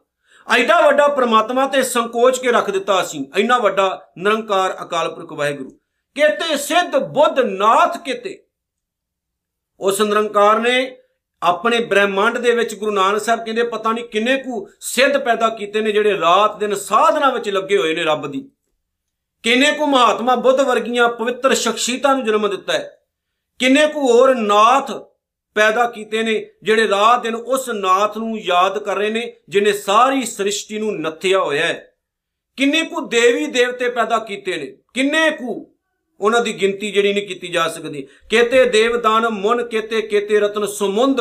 ਐਡਾ 0.56 0.80
ਵੱਡਾ 0.80 1.08
ਪ੍ਰਮਾਤਮਾ 1.08 1.66
ਤੇ 1.66 1.82
ਸੰਕੋਚ 1.82 2.38
ਕੇ 2.38 2.52
ਰੱਖ 2.52 2.70
ਦਿੱਤਾ 2.70 3.02
ਅਸੀਂ। 3.02 3.24
ਇੰਨਾ 3.36 3.58
ਵੱਡਾ 3.58 4.08
ਨਿਰੰਕਾਰ 4.18 4.76
ਅਕਾਲ 4.82 5.14
ਪੁਰਖ 5.14 5.32
ਵਾਹਿਗੁਰੂ। 5.32 5.70
ਕਿਤੇ 6.16 6.56
ਸਿੱਧ 6.56 6.96
ਬੁੱਧ 6.96 7.40
ਨਾਥ 7.40 7.98
ਕਿਤੇ। 8.04 8.44
ਉਸ 9.80 10.00
ਨਿਰੰਕਾਰ 10.00 10.58
ਨੇ 10.58 10.96
ਆਪਣੇ 11.42 11.80
ਬ੍ਰਹਿਮੰਡ 11.80 12.38
ਦੇ 12.38 12.52
ਵਿੱਚ 12.52 12.74
ਗੁਰੂ 12.74 12.90
ਨਾਨਕ 12.90 13.20
ਸਾਹਿਬ 13.20 13.44
ਕਹਿੰਦੇ, 13.44 13.62
ਪਤਾ 13.62 13.92
ਨਹੀਂ 13.92 14.04
ਕਿੰਨੇ 14.04 14.36
ਕੁ 14.36 14.68
ਸਿੱਧ 14.80 15.16
ਪੈਦਾ 15.16 15.48
ਕੀਤੇ 15.48 15.80
ਨੇ 15.80 15.92
ਜਿਹੜੇ 15.92 16.20
ਰਾਤ 16.20 16.58
ਦਿਨ 16.58 16.74
ਸਾਧਨਾ 16.74 17.30
ਵਿੱਚ 17.30 17.48
ਲੱਗੇ 17.48 17.78
ਹੋਏ 17.78 17.94
ਨੇ 17.94 18.02
ਰੱਬ 18.02 18.26
ਦੀ। 18.26 18.50
ਕਿੰਨੇ 19.42 19.72
ਕੁ 19.72 19.86
ਮਹਾਤਮਾ 19.86 20.34
ਬੁੱਧ 20.36 20.60
ਵਰਗੀਆਂ 20.60 21.08
ਪਵਿੱਤਰ 21.08 21.54
ਸ਼ਖਸੀਅਤਾਂ 21.54 22.14
ਨੂੰ 22.14 22.24
ਜਨਮ 22.24 22.50
ਦਿੱਤਾ 22.50 22.72
ਹੈ। 22.72 23.00
ਕਿੰਨੇ 23.58 23.86
ਕੁ 23.86 24.12
ਹੋਰ 24.12 24.34
ਨਾਥ 24.34 24.90
ਪੈਦਾ 25.54 25.90
ਕੀਤੇ 25.90 26.22
ਨੇ 26.22 26.50
ਜਿਹੜੇ 26.62 26.88
ਰਾਤ 26.88 27.22
ਦਿਨ 27.22 27.34
ਉਸ 27.34 27.68
ਨਾਥ 27.68 28.18
ਨੂੰ 28.18 28.38
ਯਾਦ 28.38 28.78
ਕਰ 28.78 28.96
ਰਹੇ 28.96 29.10
ਨੇ, 29.10 29.36
ਜਿਨੇ 29.48 29.72
ਸਾਰੀ 29.72 30.26
ਸ੍ਰਿਸ਼ਟੀ 30.26 30.78
ਨੂੰ 30.78 31.00
ਨੱਥਿਆ 31.00 31.38
ਹੋਇਆ 31.38 31.66
ਹੈ। 31.66 31.92
ਕਿੰਨੇ 32.56 32.82
ਕੁ 32.82 33.00
ਦੇਵੀ 33.00 33.46
ਦੇਵਤੇ 33.46 33.88
ਪੈਦਾ 33.88 34.18
ਕੀਤੇ 34.18 34.56
ਨੇ, 34.56 34.76
ਕਿੰਨੇ 34.94 35.30
ਕੁ 35.30 35.75
ਉਹਨਾਂ 36.20 36.40
ਦੀ 36.40 36.60
ਗਿਣਤੀ 36.60 36.90
ਜਿਹੜੀ 36.92 37.12
ਨਹੀਂ 37.12 37.26
ਕੀਤੀ 37.26 37.48
ਜਾ 37.48 37.68
ਸਕਦੀ। 37.68 38.06
ਕੇਤੇ 38.30 38.64
ਦੇਵਦਾਨ, 38.64 39.28
ਮਨ 39.28 39.66
ਕੇਤੇ 39.66 40.02
ਕੇਤੇ 40.02 40.40
ਰਤਨ, 40.40 40.66
ਸਮੁੰਦ। 40.66 41.20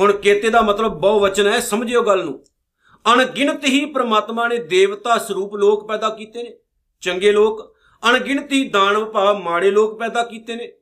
ਹੁਣ 0.00 0.12
ਕੇਤੇ 0.12 0.50
ਦਾ 0.50 0.60
ਮਤਲਬ 0.60 1.00
ਬਹੁ 1.00 1.20
ਵਚਨ 1.20 1.46
ਹੈ, 1.46 1.60
ਸਮਝਿਓ 1.60 2.02
ਗੱਲ 2.02 2.24
ਨੂੰ। 2.24 2.44
ਅਣਗਿਣਤ 3.14 3.64
ਹੀ 3.64 3.84
ਪ੍ਰਮਾਤਮਾ 3.84 4.48
ਨੇ 4.48 4.56
ਦੇਵਤਾ 4.56 5.18
ਸਰੂਪ 5.18 5.54
ਲੋਕ 5.54 5.88
ਪੈਦਾ 5.88 6.08
ਕੀਤੇ 6.08 6.42
ਨੇ, 6.42 6.58
ਚੰਗੇ 7.00 7.32
ਲੋਕ। 7.32 7.76
ਅਣਗਿਣਤ 8.10 8.52
ਹੀ 8.52 8.68
ਦਾਨਵ 8.68 9.04
ਭਾਵ 9.04 9.38
ਮਾੜੇ 9.38 9.70
ਲੋਕ 9.70 9.98
ਪੈਦਾ 9.98 10.22
ਕੀਤੇ 10.22 10.54
ਨੇ। 10.54 10.72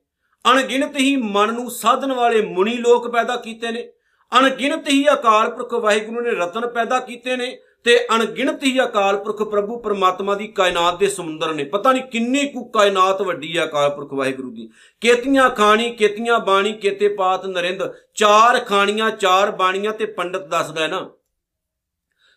ਅਣਗਿਣਤ 0.51 0.97
ਹੀ 0.97 1.15
ਮਨ 1.15 1.53
ਨੂੰ 1.53 1.71
ਸਾਧਨ 1.71 2.13
ਵਾਲੇ 2.13 2.41
ਮੁਨੀ 2.41 2.77
ਲੋਕ 2.77 3.11
ਪੈਦਾ 3.11 3.35
ਕੀਤੇ 3.35 3.71
ਨੇ। 3.71 3.93
ਅਣਗਿਣਤ 4.39 4.89
ਹੀ 4.89 5.13
ਅਕਾਲ 5.13 5.51
ਪੁਰਖ 5.51 5.73
ਵਾਹਿਗੁਰੂ 5.73 6.21
ਨੇ 6.21 6.31
ਰਤਨ 6.31 6.67
ਪੈਦਾ 6.67 6.99
ਕੀਤੇ 6.99 7.35
ਨੇ। 7.35 7.57
ਤੇ 7.83 8.07
ਅਣਗਿਣਤ 8.15 8.63
ਹੀ 8.63 8.83
ਅਕਾਲ 8.83 9.17
ਪੁਰਖ 9.17 9.41
ਪ੍ਰਭੂ 9.43 9.79
ਪਰਮਾਤਮਾ 9.79 10.35
ਦੀ 10.35 10.47
ਕਾਇਨਾਤ 10.47 10.99
ਦੇ 10.99 11.07
ਸਮੁੰਦਰ 11.07 11.53
ਨੇ। 11.53 11.63
ਪਤਾ 11.63 11.91
ਨਹੀਂ 11.91 12.03
ਕਿੰਨੀ 12.03 12.47
ਕੁ 12.47 12.65
ਕਾਇਨਾਤ 12.65 13.21
ਵੱਡੀ 13.21 13.57
ਹੈ 13.57 13.63
ਅਕਾਲ 13.63 13.89
ਪੁਰਖ 13.89 14.13
ਵਾਹਿਗੁਰੂ 14.13 14.51
ਦੀ। 14.51 14.69
ਕੇਤੀਆਂ 15.01 15.49
ਖਾਣੀ, 15.49 15.89
ਕੇਤੀਆਂ 15.89 16.39
ਬਾਣੀ, 16.39 16.73
ਕੇਤੇ 16.73 17.07
ਪਾਤ 17.07 17.45
ਨਰਿੰਦ, 17.45 17.83
ਚਾਰ 18.15 18.59
ਖਾਣੀਆਂ, 18.59 19.11
ਚਾਰ 19.11 19.51
ਬਾਣੀਆਂ 19.51 19.93
ਤੇ 19.93 20.05
ਪੰਡਤ 20.05 20.47
ਦੱਸਦਾ 20.47 20.81
ਹੈ 20.81 20.87
ਨਾ। 20.87 21.09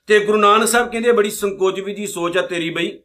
ਤੇ 0.06 0.18
ਗੁਰੂ 0.18 0.38
ਨਾਨਕ 0.38 0.68
ਸਾਹਿਬ 0.68 0.90
ਕਹਿੰਦੇ 0.90 1.12
ਬੜੀ 1.12 1.30
ਸੰਕੋਚ 1.30 1.80
ਵੀ 1.80 1.94
ਦੀ 1.94 2.06
ਸੋਚ 2.06 2.38
ਆ 2.38 2.42
ਤੇਰੀ 2.42 2.70
ਬਈ। 2.70 2.98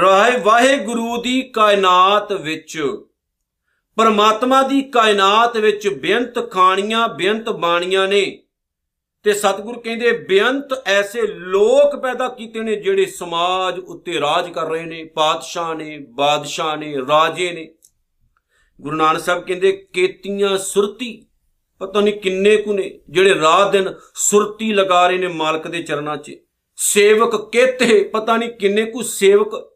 ਰਾਏ 0.00 0.40
ਵਾਹਿਗੁਰੂ 0.40 1.22
ਦੀ 1.22 1.42
ਕਾਇਨਾਤ 1.42 2.32
ਵਿੱਚ, 2.32 2.82
ਪਰਮਾਤਮਾ 3.96 4.62
ਦੀ 4.62 4.82
ਕਾਇਨਾਤ 4.82 5.56
ਵਿੱਚ 5.56 5.88
ਬੇਅੰਤ 5.88 6.50
ਖਾਣੀਆਂ, 6.50 7.08
ਬੇਅੰਤ 7.08 7.50
ਬਾਣੀਆਂ 7.50 8.08
ਨੇ। 8.08 8.43
ਤੇ 9.24 9.32
ਸਤਿਗੁਰ 9.32 9.78
ਕਹਿੰਦੇ, 9.78 10.12
ਬੇਅੰਤ 10.12 10.82
ਐਸੇ 10.86 11.22
ਲੋਕ 11.26 11.96
ਪੈਦਾ 11.96 12.28
ਕੀਤੇ 12.28 12.60
ਨੇ 12.60 12.76
ਜਿਹੜੇ 12.76 13.06
ਸਮਾਜ 13.06 13.78
ਉੱਤੇ 13.78 14.20
ਰਾਜ 14.20 14.50
ਕਰ 14.50 14.68
ਰਹੇ 14.70 14.84
ਨੇ। 14.84 15.04
ਪਾਤਸ਼ਾਹ 15.04 15.74
ਨੇ, 15.74 15.98
ਬਾਦਸ਼ਾਹ 15.98 16.76
ਨੇ, 16.76 16.96
ਰਾਜੇ 17.08 17.52
ਨੇ। 17.52 17.74
ਗੁਰੂ 18.80 18.96
ਨਾਨਕ 18.96 19.20
ਸਾਹਿਬ 19.20 19.42
ਕਹਿੰਦੇ, 19.42 19.86
ਕੇਤੀਆਂ 19.92 20.58
ਸੁਰਤੀ, 20.58 21.26
ਪਤਾ 21.78 22.00
ਨਹੀਂ 22.00 22.14
ਕਿੰਨੇ 22.14 22.56
ਕੁ 22.56 22.72
ਨੇ, 22.72 23.00
ਜਿਹੜੇ 23.10 23.34
ਰਾਤ 23.34 23.72
ਦਿਨ 23.72 23.94
ਸੁਰਤੀ 24.14 24.72
ਲਗਾ 24.72 25.08
ਰਹੇ 25.08 25.18
ਨੇ 25.18 25.26
ਮਾਲਕ 25.26 25.68
ਦੇ 25.68 25.82
ਚਰਨਾਂ 25.82 26.16
'ਚ। 26.16 26.32
ਸੇਵਕ 26.76 27.50
ਕਿਤੇ, 27.50 28.04
ਪਤਾ 28.04 28.36
ਨਹੀਂ 28.36 28.50
ਕਿੰਨੇ 28.50 28.84
ਕੁ 28.84 29.02
ਸੇਵਕ 29.02 29.73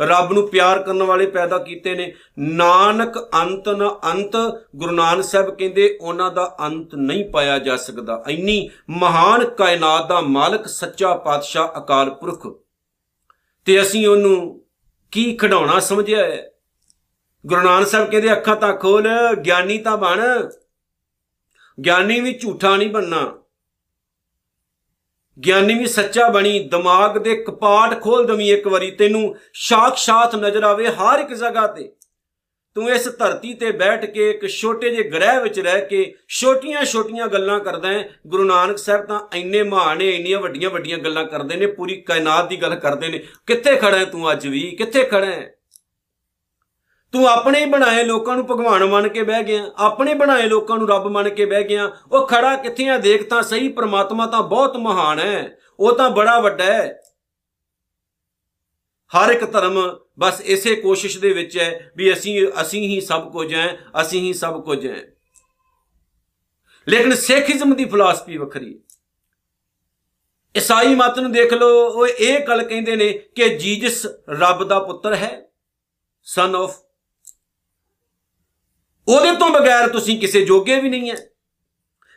ਰੱਬ 0.00 0.32
ਨੂੰ 0.32 0.48
ਪਿਆਰ 0.48 0.82
ਕਰਨ 0.82 1.02
ਵਾਲੇ 1.02 1.26
ਪੈਦਾ 1.26 1.58
ਕੀਤੇ 1.58 1.94
ਨੇ। 1.94 2.14
ਨਾਨਕ 2.38 3.18
ਅੰਤ 3.34 3.68
ਨ 3.68 3.98
ਅੰਤ, 4.04 4.32
ਗੁਰੂ 4.76 4.90
ਨਾਨਕ 4.90 5.24
ਸਾਹਿਬ 5.24 5.58
ਕਹਿੰਦੇ, 5.58 5.98
ਉਹਨਾਂ 6.00 6.30
ਦਾ 6.30 6.56
ਅੰਤ 6.60 6.94
ਨਹੀਂ 6.94 7.30
ਪਾਇਆ 7.30 7.58
ਜਾ 7.58 7.76
ਸਕਦਾ। 7.76 8.24
ਇੰਨੀ 8.28 8.70
ਮਹਾਨ 8.90 9.44
ਕਾਇਨਾਤ 9.44 10.08
ਦਾ 10.08 10.20
ਮਾਲਕ, 10.20 10.66
ਸੱਚਾ 10.66 11.14
ਪਾਤਸ਼ਾਹ, 11.14 11.80
ਅਕਾਲ 11.80 12.10
ਪੁਰਖ। 12.10 12.60
ਤੇ 13.64 13.82
ਅਸੀਂ 13.82 14.06
ਉਹਨੂੰ 14.06 14.64
ਕੀ 15.10 15.36
ਖਡਾਉਣਾ 15.36 15.80
ਸਮਝਿਆ 15.80 16.18
ਹੈ? 16.18 16.50
ਗੁਰੂ 17.46 17.62
ਨਾਨਕ 17.62 17.86
ਸਾਹਿਬ 17.86 18.10
ਕਹਿੰਦੇ, 18.10 18.32
ਅੱਖਾਂ 18.32 18.56
ਤਾਂ 18.56 18.74
ਖੋਲ, 18.74 19.34
ਗਿਆਨੀ 19.34 19.78
ਤਾਂ 19.78 19.96
ਬਣ। 19.96 20.20
ਗਿਆਨੀ 21.84 22.20
ਵੀ 22.20 22.38
ਝੂਠਾ 22.42 22.76
ਨਹੀਂ 22.76 22.90
ਬਣਨਾ। 22.90 23.41
ਗਿਆਨੀ 25.46 25.74
ਵੀ 25.74 25.86
ਸੱਚਾ 25.86 26.28
ਬਣੀ, 26.28 26.58
ਦਿਮਾਗ 26.58 27.18
ਦੇ 27.18 27.36
ਕਪਾਟ 27.36 28.02
ਖੋਲ 28.02 28.26
ਦਵੀਂ 28.26 28.52
ਇੱਕ 28.52 28.68
ਵਾਰੀ, 28.68 28.90
ਤੈਨੂੰ 28.90 29.36
ਸਾਖਸ਼ਾਤ 29.54 30.36
ਨਜ਼ਰ 30.36 30.64
ਆਵੇ 30.64 30.86
ਹਰ 30.86 31.18
ਇੱਕ 31.18 31.34
ਜਗ੍ਹਾ 31.34 31.66
ਤੇ। 31.66 31.92
ਤੂੰ 32.74 32.90
ਇਸ 32.90 33.08
ਧਰਤੀ 33.18 33.54
ਤੇ 33.54 33.70
ਬੈਠ 33.70 34.04
ਕੇ 34.04 34.30
ਇੱਕ 34.30 34.46
ਛੋਟੇ 34.46 34.90
ਜਿਹੇ 34.90 35.10
ਗ੍ਰਹਿ 35.10 35.42
ਵਿੱਚ 35.42 35.60
ਰਹਿ 35.60 35.86
ਕੇ 35.86 36.14
ਛੋਟੀਆਂ-ਛੋਟੀਆਂ 36.28 37.26
ਗੱਲਾਂ 37.26 37.60
ਕਰਦਾ 37.60 37.88
ਹੈ। 37.88 38.08
ਗੁਰੂ 38.26 38.44
ਨਾਨਕ 38.44 38.78
ਸਾਹਿਬ 38.78 39.06
ਤਾਂ 39.06 39.20
ਇੰਨੇ 39.34 39.62
ਮਹਾਨ 39.62 39.98
ਨੇ, 39.98 40.10
ਇੰਨੀਆਂ 40.10 40.40
ਵੱਡੀਆਂ-ਵੱਡੀਆਂ 40.40 40.98
ਗੱਲਾਂ 40.98 41.24
ਕਰਦੇ 41.24 41.56
ਨੇ, 41.56 41.66
ਪੂਰੀ 41.66 42.00
ਕਾਇਨਾਤ 42.00 42.48
ਦੀ 42.48 42.56
ਗੱਲ 42.56 42.74
ਕਰਦੇ 42.74 43.08
ਨੇ। 43.08 43.18
ਕਿੱਥੇ 43.46 43.76
ਖੜਾ 43.76 43.98
ਹੈ 43.98 44.04
ਤੂੰ 44.04 44.32
ਅੱਜ 44.32 44.46
ਵੀ? 44.46 44.60
ਕਿੱਥੇ 44.60 45.04
ਖੜਾ 45.04 45.26
ਹੈ? 45.26 45.54
ਤੂੰ 47.12 47.28
ਆਪਣੇ 47.28 47.60
ਹੀ 47.60 47.64
ਬਣਾਏ 47.64 48.04
ਲੋਕਾਂ 48.04 48.36
ਨੂੰ 48.36 48.46
ਭਗਵਾਨ 48.46 48.84
ਮੰਨ 48.84 49.08
ਕੇ 49.08 49.22
ਬਹਿ 49.22 49.42
ਗਿਆ, 49.42 49.70
ਆਪਣੇ 49.76 50.14
ਬਣਾਏ 50.14 50.46
ਲੋਕਾਂ 50.46 50.78
ਨੂੰ 50.78 50.88
ਰੱਬ 50.88 51.06
ਮੰਨ 51.06 51.28
ਕੇ 51.28 51.46
ਬਹਿ 51.46 51.64
ਗਿਆ, 51.64 51.90
ਉਹ 52.12 52.26
ਖੜਾ 52.26 52.56
ਕਿੱਥੇ 52.56 52.88
ਆ? 52.88 52.98
ਦੇਖ 52.98 53.28
ਤਾਂ 53.28 53.42
ਸਹੀ, 53.42 53.68
ਪ੍ਰਮਾਤਮਾ 53.68 54.26
ਤਾਂ 54.26 54.42
ਬਹੁਤ 54.42 54.76
ਮਹਾਨ 54.76 55.18
ਹੈ, 55.18 55.56
ਉਹ 55.80 55.96
ਤਾਂ 55.96 56.10
ਬੜਾ 56.10 56.40
ਵੱਡਾ 56.40 56.64
ਹੈ। 56.64 57.00
ਹਰ 59.12 59.30
ਇੱਕ 59.30 59.52
ਧਰਮ 59.52 59.98
ਬਸ 60.18 60.40
ਇਸੇ 60.40 60.74
ਕੋਸ਼ਿਸ਼ 60.74 61.18
ਦੇ 61.18 61.32
ਵਿੱਚ 61.32 61.58
ਹੈ 61.58 61.92
ਵੀ 61.96 62.12
ਅਸੀਂ 62.12 62.48
ਅਸੀਂ 62.62 62.88
ਹੀ 62.88 63.00
ਸਭ 63.00 63.32
ਕੁਝ 63.32 63.54
ਹੈ, 63.54 63.86
ਅਸੀਂ 64.00 64.20
ਹੀ 64.20 64.32
ਸਭ 64.32 64.64
ਕੁਝ 64.64 64.86
ਹੈ। 64.86 65.12
ਲੇਕਿਨ 66.88 67.14
ਸਿੱਖੀਜ਼ਮ 67.14 67.74
ਦੀ 67.74 67.84
ਫਿਲਾਸਫੀ 67.84 68.36
ਵੱਖਰੀ 68.36 68.74
ਹੈ। 68.74 68.80
ਈਸਾਈ 70.56 70.94
ਮਤ 70.94 71.18
ਨੂੰ 71.18 71.32
ਦੇਖ 71.32 71.52
ਲਓ, 71.54 71.88
ਉਹ 71.88 72.06
ਇਹ 72.06 72.46
ਗੱਲ 72.46 72.62
ਕਹਿੰਦੇ 72.62 72.96
ਨੇ 72.96 73.12
ਕਿ 73.12 73.48
ਜੀਸਸ 73.48 74.06
ਰੱਬ 74.28 74.64
ਦਾ 74.64 74.78
ਪੁੱਤਰ 74.78 75.14
ਹੈ 75.14 75.48
ਸਨ 76.22 76.54
ਆਫ 76.54 76.91
ਉਹਦੇ 79.08 79.34
ਤੋਂ 79.36 79.48
ਬਗੈਰ 79.50 79.88
ਤੁਸੀਂ 79.88 80.18
ਕਿਸੇ 80.20 80.44
ਜੋਗੇ 80.44 80.80
ਵੀ 80.80 80.88
ਨਹੀਂ 80.88 81.10
ਹੈ 81.10 81.16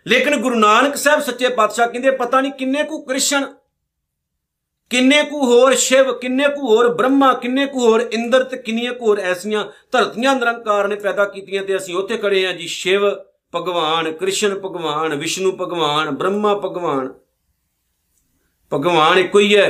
ਲੇਕਿਨ 0.05 0.35
ਗੁਰੂ 0.41 0.55
ਨਾਨਕ 0.55 0.95
ਸਾਹਿਬ 0.95 1.21
ਸੱਚੇ 1.21 1.49
ਪਾਤਸ਼ਾਹ 1.49 1.87
ਕਹਿੰਦੇ, 1.87 2.11
ਪਤਾ 2.11 2.41
ਨਹੀਂ 2.41 2.51
ਕਿੰਨੇ 2.51 2.83
ਕੁ 2.83 3.01
ਕ੍ਰਿਸ਼ਨ, 3.03 3.45
ਕਿੰਨੇ 4.91 5.21
ਕੁ 5.23 5.45
ਹੋਰ 5.45 5.75
ਸ਼ਿਵ, 5.75 6.11
ਕਿੰਨੇ 6.11 6.47
ਕੁ 6.47 6.67
ਹੋਰ 6.67 6.87
ਬ੍ਰਹਮਾ, 6.95 7.33
ਕਿੰਨੇ 7.33 7.65
ਕੁ 7.65 7.79
ਹੋਰ 7.79 8.01
ਇੰਦਰ 8.13 8.43
ਤੇ 8.43 8.57
ਕਿੰਨੀਆਂ 8.57 8.93
ਕੁ 8.93 9.07
ਹੋਰ 9.07 9.19
ਐਸੀਆਂ 9.19 9.65
ਧਰਤੀਆਂ 9.91 10.35
ਨਿਰੰਕਾਰ 10.35 10.87
ਨੇ 10.87 10.95
ਪੈਦਾ 10.95 11.25
ਕੀਤੀਆਂ 11.25 11.63
ਤੇ 11.63 11.75
ਅਸੀਂ 11.77 11.95
ਉੱਥੇ 11.95 12.17
ਖੜੇ 12.17 12.45
ਆ 12.47 12.51
ਜੀ, 12.51 12.67
ਸ਼ਿਵ 12.67 13.09
ਭਗਵਾਨ, 13.55 14.11
ਕ੍ਰਿਸ਼ਨ 14.11 14.55
ਭਗਵਾਨ, 14.59 15.15
ਵਿਸ਼ਨੂੰ 15.15 15.55
ਭਗਵਾਨ, 15.57 16.11
ਬ੍ਰਹਮਾ 16.11 16.53
ਭਗਵਾਨ। 16.55 17.13
ਭਗਵਾਨ 18.71 19.17
ਇੱਕੋ 19.19 19.39
ਹੀ 19.39 19.55
ਹੈ 19.55 19.67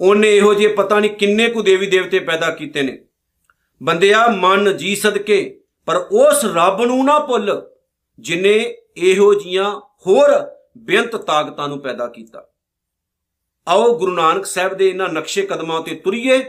ਉਹਨੇ 0.00 0.36
ਇਹੋ 0.36 0.52
ਜਿਹੇ 0.54 0.74
ਪਤਾ 0.74 0.98
ਨਹੀਂ 1.00 1.10
ਕਿੰਨੇ 1.10 1.48
ਕੁ 1.48 1.62
ਦੇਵੀ 1.62 1.86
ਦੇਵਤੇ 1.86 2.18
ਪੈਦਾ 2.18 2.50
ਕੀਤੇ 2.50 2.82
ਨੇ। 2.82 2.98
ਬੰਦਿਆ, 3.82 4.26
ਮਨ 4.26 4.76
ਜੀ 4.76 4.96
ਸਦਕੇ, 4.96 5.60
ਪਰ 5.86 5.96
ਉਸ 5.96 6.44
ਰੱਬ 6.44 6.84
ਨੂੰ 6.84 7.04
ਨਾ 7.04 7.18
ਭੁੱਲ, 7.18 7.70
ਜਿਨੇ 8.18 8.76
ਇਹੋ 8.96 9.34
ਜੀਆਂ 9.34 9.80
ਹੋਰ 10.06 10.30
ਬੇਅੰਤ 10.78 11.16
ਤਾਕਤਾਂ 11.16 11.68
ਨੂੰ 11.68 11.80
ਪੈਦਾ 11.80 12.06
ਕੀਤਾ। 12.06 12.50
ਆਓ 13.68 13.98
ਗੁਰੂ 13.98 14.12
ਨਾਨਕ 14.12 14.46
ਸਾਹਿਬ 14.46 14.74
ਦੇ 14.74 14.88
ਇਹਨਾਂ 14.88 15.08
ਨਕਸ਼ੇ 15.08 15.42
ਕਦਮਾਂ 15.42 15.80
ਤੇ 15.80 15.94
ਤੁਰੀਏ 15.94 16.44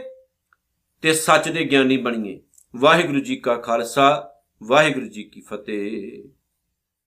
ਤੇ 1.02 1.12
ਸੱਚ 1.12 1.48
ਦੇ 1.48 1.64
ਗਿਆਨੀ 1.64 1.96
ਬਣੀਏ। 1.96 2.40
ਵਾਹਿਗੁਰੂ 2.76 3.20
ਜੀ 3.20 3.36
ਕਾ 3.36 3.54
ਖਾਲਸਾ, 3.54 4.32
ਵਾਹਿਗੁਰੂ 4.62 5.06
ਜੀ 5.06 5.22
ਕੀ 5.22 5.40
ਫਤਿਹ। 5.40 6.35